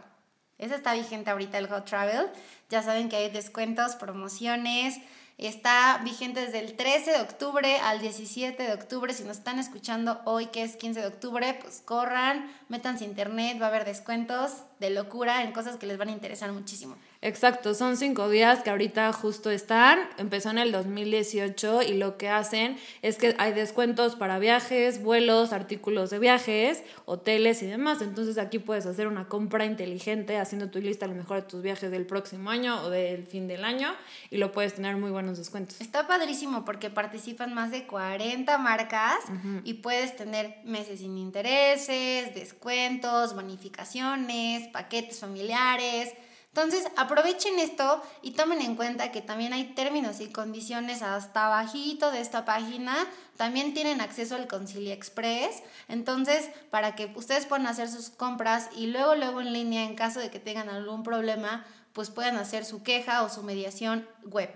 Ese 0.57 0.75
está 0.75 0.93
vigente 0.93 1.29
ahorita 1.29 1.57
el 1.59 1.67
Hot 1.67 1.85
Travel. 1.85 2.27
Ya 2.69 2.81
saben 2.81 3.07
que 3.09 3.15
hay 3.15 3.29
descuentos, 3.29 3.95
promociones, 3.95 4.99
Está 5.37 6.01
vigente 6.03 6.41
desde 6.41 6.57
el 6.57 6.75
13 6.75 7.11
de 7.11 7.21
octubre 7.21 7.77
al 7.77 8.01
17 8.01 8.63
de 8.63 8.73
octubre. 8.73 9.13
Si 9.13 9.23
nos 9.23 9.37
están 9.37 9.59
escuchando 9.59 10.19
hoy, 10.25 10.47
que 10.47 10.63
es 10.63 10.75
15 10.75 10.99
de 10.99 11.05
octubre, 11.05 11.59
pues 11.61 11.83
corran, 11.85 12.51
métanse 12.69 13.03
a 13.03 13.07
internet, 13.07 13.61
va 13.61 13.65
a 13.65 13.69
haber 13.69 13.85
descuentos 13.85 14.63
de 14.79 14.89
locura 14.89 15.43
en 15.43 15.51
cosas 15.51 15.77
que 15.77 15.85
les 15.85 15.99
van 15.99 16.07
a 16.07 16.13
interesar 16.13 16.51
muchísimo. 16.53 16.95
Exacto, 17.27 17.73
son 17.73 17.97
cinco 17.97 18.29
días 18.29 18.63
que 18.63 18.69
ahorita 18.69 19.11
justo 19.11 19.51
están. 19.51 19.99
Empezó 20.17 20.49
en 20.49 20.59
el 20.59 20.71
2018 20.71 21.81
y 21.81 21.95
lo 21.95 22.17
que 22.17 22.29
hacen 22.29 22.77
es 23.01 23.17
que 23.17 23.35
hay 23.37 23.51
descuentos 23.51 24.15
para 24.15 24.39
viajes, 24.39 25.03
vuelos, 25.03 25.51
artículos 25.51 26.09
de 26.09 26.19
viajes, 26.19 26.83
hoteles 27.03 27.61
y 27.63 27.65
demás. 27.65 28.01
Entonces 28.01 28.37
aquí 28.37 28.59
puedes 28.59 28.85
hacer 28.85 29.07
una 29.07 29.27
compra 29.27 29.65
inteligente 29.65 30.37
haciendo 30.37 30.69
tu 30.69 30.79
lista 30.79 31.03
a 31.03 31.09
lo 31.09 31.15
mejor 31.15 31.41
de 31.41 31.49
tus 31.49 31.61
viajes 31.61 31.91
del 31.91 32.05
próximo 32.05 32.49
año 32.49 32.81
o 32.83 32.89
del 32.89 33.27
fin 33.27 33.49
del 33.49 33.65
año 33.65 33.93
y 34.29 34.37
lo 34.37 34.53
puedes 34.53 34.75
tener 34.75 34.95
muy 34.95 35.11
buenos 35.11 35.37
descuentos. 35.37 35.81
Está 35.81 36.07
padrísimo 36.07 36.63
porque 36.63 36.89
participan 36.89 37.53
más 37.53 37.71
de 37.71 37.87
40 37.87 38.57
marcas 38.57 39.17
y 39.65 39.73
puedes 39.73 40.15
tener 40.15 40.59
meses 40.63 40.99
sin 40.99 41.17
intereses, 41.17 42.33
descuentos, 42.33 43.35
bonificaciones, 43.35 44.69
paquetes 44.69 45.19
familiares 45.19 46.13
entonces, 46.57 46.91
aprovechen 46.95 47.59
esto 47.59 48.01
y 48.23 48.31
tomen 48.31 48.63
en 48.63 48.75
cuenta 48.75 49.11
que 49.11 49.21
también 49.21 49.53
hay 49.53 49.75
términos 49.75 50.19
y 50.21 50.31
condiciones 50.31 51.03
hasta 51.03 51.45
abajito 51.45 52.09
de 52.09 52.19
esta 52.19 52.45
página. 52.45 52.95
También 53.37 53.75
tienen 53.75 54.01
acceso 54.01 54.33
al 54.33 54.47
Concilia 54.47 54.95
Express. 54.95 55.61
Entonces, 55.87 56.49
para 56.71 56.95
que 56.95 57.13
ustedes 57.15 57.45
puedan 57.45 57.67
hacer 57.67 57.89
sus 57.89 58.09
compras 58.09 58.69
y 58.75 58.87
luego, 58.87 59.13
luego 59.13 59.41
en 59.41 59.53
línea, 59.53 59.83
en 59.83 59.93
caso 59.93 60.19
de 60.19 60.31
que 60.31 60.39
tengan 60.39 60.67
algún 60.67 61.03
problema, 61.03 61.63
pues 61.93 62.09
puedan 62.09 62.37
hacer 62.37 62.65
su 62.65 62.81
queja 62.81 63.21
o 63.21 63.29
su 63.29 63.43
mediación 63.43 64.07
web. 64.23 64.49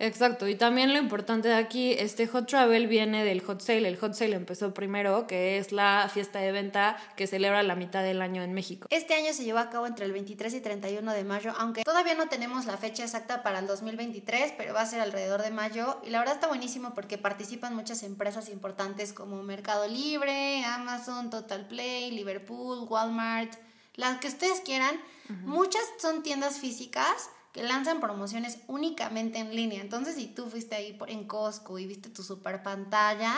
Exacto, 0.00 0.48
y 0.48 0.54
también 0.54 0.94
lo 0.94 0.98
importante 0.98 1.48
de 1.48 1.56
aquí, 1.56 1.92
este 1.92 2.26
hot 2.26 2.46
travel 2.46 2.86
viene 2.86 3.22
del 3.22 3.42
hot 3.42 3.60
sale. 3.60 3.86
El 3.86 3.98
hot 3.98 4.14
sale 4.14 4.34
empezó 4.34 4.72
primero, 4.72 5.26
que 5.26 5.58
es 5.58 5.72
la 5.72 6.10
fiesta 6.12 6.38
de 6.38 6.52
venta 6.52 6.96
que 7.16 7.26
celebra 7.26 7.62
la 7.62 7.76
mitad 7.76 8.02
del 8.02 8.22
año 8.22 8.42
en 8.42 8.54
México. 8.54 8.88
Este 8.88 9.12
año 9.12 9.34
se 9.34 9.44
llevó 9.44 9.58
a 9.58 9.68
cabo 9.68 9.86
entre 9.86 10.06
el 10.06 10.12
23 10.12 10.54
y 10.54 10.60
31 10.62 11.12
de 11.12 11.24
mayo, 11.24 11.52
aunque 11.58 11.82
todavía 11.82 12.14
no 12.14 12.30
tenemos 12.30 12.64
la 12.64 12.78
fecha 12.78 13.04
exacta 13.04 13.42
para 13.42 13.58
el 13.58 13.66
2023, 13.66 14.54
pero 14.56 14.72
va 14.72 14.80
a 14.80 14.86
ser 14.86 15.00
alrededor 15.00 15.42
de 15.42 15.50
mayo. 15.50 16.00
Y 16.02 16.08
la 16.08 16.20
verdad 16.20 16.36
está 16.36 16.48
buenísimo 16.48 16.94
porque 16.94 17.18
participan 17.18 17.76
muchas 17.76 18.02
empresas 18.02 18.48
importantes 18.48 19.12
como 19.12 19.42
Mercado 19.42 19.86
Libre, 19.86 20.64
Amazon, 20.64 21.28
Total 21.28 21.68
Play, 21.68 22.10
Liverpool, 22.12 22.86
Walmart, 22.88 23.52
las 23.96 24.18
que 24.18 24.28
ustedes 24.28 24.60
quieran. 24.60 24.98
Muchas 25.44 25.82
son 26.00 26.22
tiendas 26.22 26.58
físicas 26.58 27.28
que 27.52 27.62
lanzan 27.62 28.00
promociones 28.00 28.58
únicamente 28.68 29.38
en 29.38 29.54
línea. 29.54 29.80
Entonces, 29.80 30.14
si 30.14 30.26
tú 30.26 30.46
fuiste 30.48 30.76
ahí 30.76 30.98
en 31.08 31.26
Costco 31.26 31.78
y 31.78 31.86
viste 31.86 32.08
tu 32.08 32.22
super 32.22 32.62
pantalla 32.62 33.34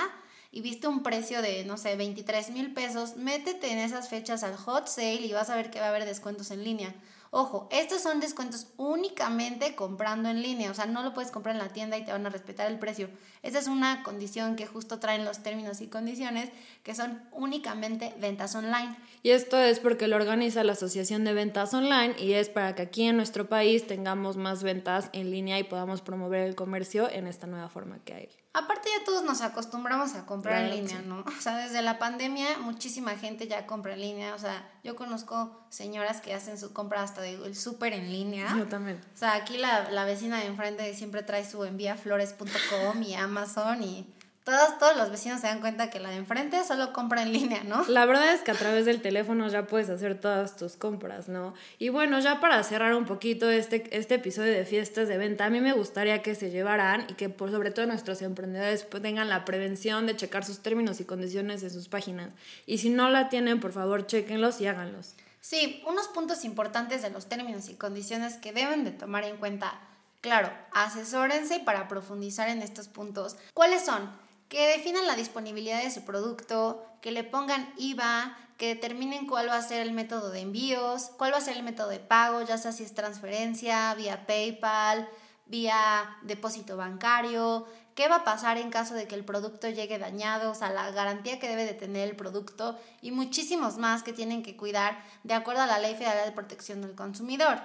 y 0.51 0.61
viste 0.61 0.87
un 0.87 1.03
precio 1.03 1.41
de, 1.41 1.65
no 1.65 1.79
sé, 1.79 1.97
23 1.97 2.51
mil 2.51 2.75
pesos, 2.75 3.17
métete 3.17 3.73
en 3.73 3.79
esas 3.79 4.09
fechas 4.09 4.43
al 4.43 4.57
hot 4.57 4.87
sale 4.87 5.27
y 5.27 5.33
vas 5.33 5.49
a 5.49 5.57
ver 5.57 5.71
que 5.71 5.81
va 5.81 5.87
a 5.87 5.89
haber 5.89 6.05
descuentos 6.05 6.51
en 6.51 6.63
línea. 6.63 6.95
Ojo, 7.35 7.67
estos 7.73 8.03
son 8.03 8.21
descuentos 8.21 8.67
únicamente 8.77 9.75
comprando 9.75 10.29
en 10.29 10.43
línea, 10.43 10.71
o 10.71 10.75
sea, 10.75 10.85
no 10.85 11.03
lo 11.03 11.15
puedes 11.15 11.31
comprar 11.31 11.55
en 11.55 11.63
la 11.63 11.71
tienda 11.73 11.97
y 11.97 12.05
te 12.05 12.13
van 12.13 12.27
a 12.27 12.29
respetar 12.29 12.71
el 12.71 12.79
precio. 12.79 13.09
Esa 13.43 13.59
es 13.59 13.69
una 13.69 14.03
condición 14.03 14.55
que 14.55 14.67
justo 14.67 14.99
traen 14.99 15.25
los 15.25 15.43
términos 15.43 15.81
y 15.81 15.87
condiciones, 15.87 16.51
que 16.83 16.95
son 16.95 17.23
únicamente 17.33 18.13
ventas 18.21 18.55
online. 18.55 18.95
Y 19.23 19.31
esto 19.31 19.59
es 19.59 19.81
porque 19.81 20.09
lo 20.09 20.17
organiza 20.17 20.63
la 20.63 20.73
Asociación 20.73 21.25
de 21.25 21.33
Ventas 21.33 21.73
Online 21.73 22.15
y 22.19 22.35
es 22.35 22.51
para 22.51 22.75
que 22.75 22.83
aquí 22.83 23.05
en 23.05 23.17
nuestro 23.17 23.49
país 23.49 23.87
tengamos 23.87 24.37
más 24.37 24.63
ventas 24.63 25.09
en 25.15 25.31
línea 25.31 25.59
y 25.59 25.65
podamos 25.65 26.03
promover 26.03 26.47
el 26.47 26.55
comercio 26.55 27.09
en 27.09 27.27
esta 27.27 27.47
nueva 27.47 27.71
forma 27.71 27.99
que 28.05 28.13
hay. 28.13 28.42
Aparte 28.55 28.91
ya 28.97 29.05
todos 29.05 29.25
nos 29.25 29.41
acostumbramos 29.41 30.15
a 30.15 30.27
comprar 30.27 30.65
en 30.65 30.71
línea, 30.71 31.01
¿no? 31.01 31.21
O 31.21 31.41
sea, 31.41 31.57
desde 31.57 31.81
la 31.81 31.99
pandemia 31.99 32.59
muchísima 32.59 33.13
gente 33.13 33.49
ya 33.49 33.67
compra 33.67 33.95
en 33.95 34.01
línea. 34.01 34.35
O 34.35 34.39
sea, 34.39 34.71
yo 34.85 34.95
conozco 34.95 35.65
señoras 35.71 36.21
que 36.21 36.35
hacen 36.35 36.59
su 36.59 36.75
compra 36.75 37.03
hasta 37.03 37.23
del 37.23 37.57
súper 37.57 37.95
en 37.95 38.13
línea. 38.13 38.55
Yo 38.59 38.69
también. 38.69 39.01
O 39.15 39.17
sea, 39.17 39.35
aquí 39.35 39.57
la, 39.57 39.91
la 39.91 40.05
vecina 40.05 40.39
de 40.39 40.47
enfrente 40.47 40.93
siempre 40.95 41.23
trae 41.23 41.49
su 41.49 41.65
enviaflores.com 41.65 43.03
y 43.03 43.15
Amazon 43.15 43.83
y 43.83 44.13
todos, 44.45 44.79
todos 44.79 44.97
los 44.97 45.11
vecinos 45.11 45.41
se 45.41 45.47
dan 45.47 45.61
cuenta 45.61 45.89
que 45.89 46.01
la 46.01 46.11
de 46.11 46.17
enfrente 46.17 46.65
solo 46.65 46.93
compra 46.93 47.23
en 47.23 47.33
línea, 47.33 47.63
¿no? 47.63 47.85
La 47.87 48.07
verdad 48.07 48.33
es 48.35 48.41
que 48.41 48.51
a 48.51 48.55
través 48.55 48.87
del 48.87 49.01
teléfono 49.01 49.47
ya 49.49 49.67
puedes 49.67 49.89
hacer 49.89 50.21
todas 50.21 50.57
tus 50.57 50.77
compras, 50.77 51.29
¿no? 51.29 51.55
Y 51.79 51.91
bueno, 51.91 52.19
ya 52.19 52.41
para 52.41 52.63
cerrar 52.65 52.95
un 52.95 53.05
poquito 53.05 53.49
este, 53.49 53.97
este 53.97 54.17
episodio 54.17 54.53
de 54.53 54.65
fiestas 54.65 55.07
de 55.07 55.17
venta, 55.17 55.45
a 55.45 55.51
mí 55.51 55.61
me 55.61 55.73
gustaría 55.73 56.23
que 56.23 56.35
se 56.35 56.51
llevaran 56.51 57.07
y 57.09 57.15
que 57.15 57.29
por 57.29 57.53
sobre 57.53 57.71
todo 57.71 57.87
nuestros 57.87 58.21
emprendedores 58.23 58.83
pues, 58.83 59.03
tengan 59.03 59.29
la 59.29 59.45
prevención 59.45 60.07
de 60.07 60.17
checar 60.17 60.45
sus 60.45 60.61
términos 60.61 61.01
y 61.01 61.05
condiciones 61.05 61.63
en 61.63 61.71
sus 61.71 61.89
páginas. 61.89 62.33
Y 62.67 62.79
si 62.79 62.91
no 62.91 63.11
la 63.11 63.29
tienen, 63.29 63.61
por 63.61 63.71
favor, 63.71 64.07
chequenlos 64.07 64.61
y 64.61 64.67
háganlos. 64.67 65.15
Sí, 65.41 65.83
unos 65.87 66.09
puntos 66.09 66.45
importantes 66.45 67.03
de 67.03 67.11
los 67.11 67.29
términos 67.29 67.69
y 67.69 67.75
condiciones 67.75 68.35
que 68.39 68.53
deben 68.53 68.85
de 68.85 68.91
tomar 68.91 69.25
en 69.25 69.37
cuenta. 69.37 69.75
Claro, 70.21 70.53
asesórense 70.73 71.59
para 71.61 71.89
profundizar 71.89 72.49
en 72.49 72.63
estos 72.63 72.87
puntos. 72.87 73.37
¿Cuáles 73.53 73.85
son? 73.85 74.09
Que 74.53 74.69
definan 74.69 75.07
la 75.07 75.17
disponibilidad 75.17 75.83
de 75.83 75.91
su 75.91 76.03
producto, 76.03 76.85
que 77.01 77.11
le 77.11 77.25
pongan 77.25 77.73
IVA, 77.79 78.37
que 78.59 78.67
determinen 78.67 79.27
cuál 79.27 79.49
va 79.49 79.57
a 79.57 79.63
ser 79.63 79.81
el 79.81 79.93
método 79.93 80.31
de 80.31 80.41
envíos, 80.41 81.05
cuál 81.17 81.33
va 81.33 81.39
a 81.39 81.41
ser 81.41 81.57
el 81.57 81.63
método 81.63 81.89
de 81.89 82.01
pago, 82.01 82.43
ya 82.43 82.59
sea 82.59 82.71
si 82.71 82.83
es 82.83 82.95
transferencia, 82.95 83.95
vía 83.95 84.27
PayPal, 84.27 85.09
vía 85.47 86.19
depósito 86.21 86.77
bancario, 86.77 87.67
qué 87.95 88.09
va 88.09 88.17
a 88.17 88.25
pasar 88.25 88.59
en 88.59 88.69
caso 88.69 88.93
de 88.93 89.09
que 89.09 89.15
el 89.15 89.25
producto 89.25 89.71
llegue 89.71 89.99
dañado, 89.99 90.51
o 90.51 90.55
sea, 90.55 90.71
la 90.71 90.91
garantía 90.91 91.39
que 91.39 91.49
debe 91.49 91.65
de 91.65 91.73
tener 91.73 92.07
el 92.07 92.15
producto 92.15 92.79
y 93.01 93.11
muchísimos 93.11 93.79
más 93.79 94.03
que 94.03 94.13
tienen 94.13 94.43
que 94.43 94.59
cuidar 94.59 95.03
de 95.25 95.33
acuerdo 95.33 95.63
a 95.63 95.67
la 95.67 95.79
Ley 95.79 95.95
Federal 95.95 96.27
de 96.27 96.33
Protección 96.33 96.83
del 96.83 96.95
Consumidor. 96.95 97.59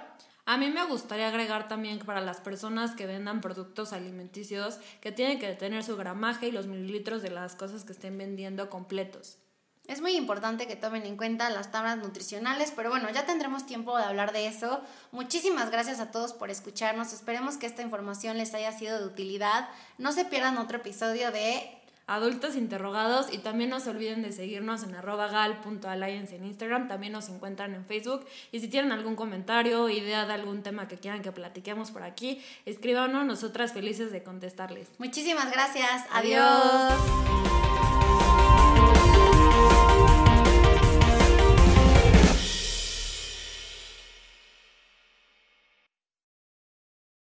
A 0.48 0.56
mí 0.56 0.70
me 0.70 0.82
gustaría 0.86 1.28
agregar 1.28 1.68
también 1.68 1.98
para 1.98 2.22
las 2.22 2.40
personas 2.40 2.92
que 2.92 3.04
vendan 3.04 3.42
productos 3.42 3.92
alimenticios 3.92 4.78
que 5.02 5.12
tienen 5.12 5.38
que 5.38 5.52
tener 5.52 5.84
su 5.84 5.94
gramaje 5.94 6.48
y 6.48 6.52
los 6.52 6.66
mililitros 6.66 7.20
de 7.20 7.28
las 7.28 7.54
cosas 7.54 7.84
que 7.84 7.92
estén 7.92 8.16
vendiendo 8.16 8.70
completos. 8.70 9.36
Es 9.86 10.00
muy 10.00 10.16
importante 10.16 10.66
que 10.66 10.74
tomen 10.74 11.04
en 11.04 11.18
cuenta 11.18 11.50
las 11.50 11.70
tablas 11.70 11.98
nutricionales, 11.98 12.72
pero 12.74 12.88
bueno, 12.88 13.10
ya 13.10 13.26
tendremos 13.26 13.66
tiempo 13.66 13.94
de 13.98 14.04
hablar 14.04 14.32
de 14.32 14.46
eso. 14.46 14.80
Muchísimas 15.12 15.70
gracias 15.70 16.00
a 16.00 16.10
todos 16.10 16.32
por 16.32 16.48
escucharnos. 16.48 17.12
Esperemos 17.12 17.58
que 17.58 17.66
esta 17.66 17.82
información 17.82 18.38
les 18.38 18.54
haya 18.54 18.72
sido 18.72 18.98
de 18.98 19.04
utilidad. 19.04 19.68
No 19.98 20.12
se 20.12 20.24
pierdan 20.24 20.56
otro 20.56 20.78
episodio 20.78 21.30
de 21.30 21.77
adultos 22.08 22.56
interrogados. 22.56 23.32
Y 23.32 23.38
también 23.38 23.70
no 23.70 23.78
se 23.78 23.90
olviden 23.90 24.22
de 24.22 24.32
seguirnos 24.32 24.82
en 24.82 24.96
arroba 24.96 25.28
gal.alliance 25.28 26.34
en 26.34 26.44
Instagram, 26.44 26.88
también 26.88 27.12
nos 27.12 27.28
encuentran 27.28 27.74
en 27.74 27.84
Facebook. 27.84 28.26
Y 28.50 28.58
si 28.58 28.66
tienen 28.66 28.90
algún 28.90 29.14
comentario, 29.14 29.88
idea 29.88 30.26
de 30.26 30.32
algún 30.32 30.64
tema 30.64 30.88
que 30.88 30.96
quieran 30.96 31.22
que 31.22 31.30
platiquemos 31.30 31.92
por 31.92 32.02
aquí, 32.02 32.42
escríbanos, 32.66 33.24
nosotras 33.24 33.72
felices 33.72 34.10
de 34.10 34.24
contestarles. 34.24 34.88
Muchísimas 34.98 35.52
gracias, 35.52 36.04
adiós. 36.10 37.47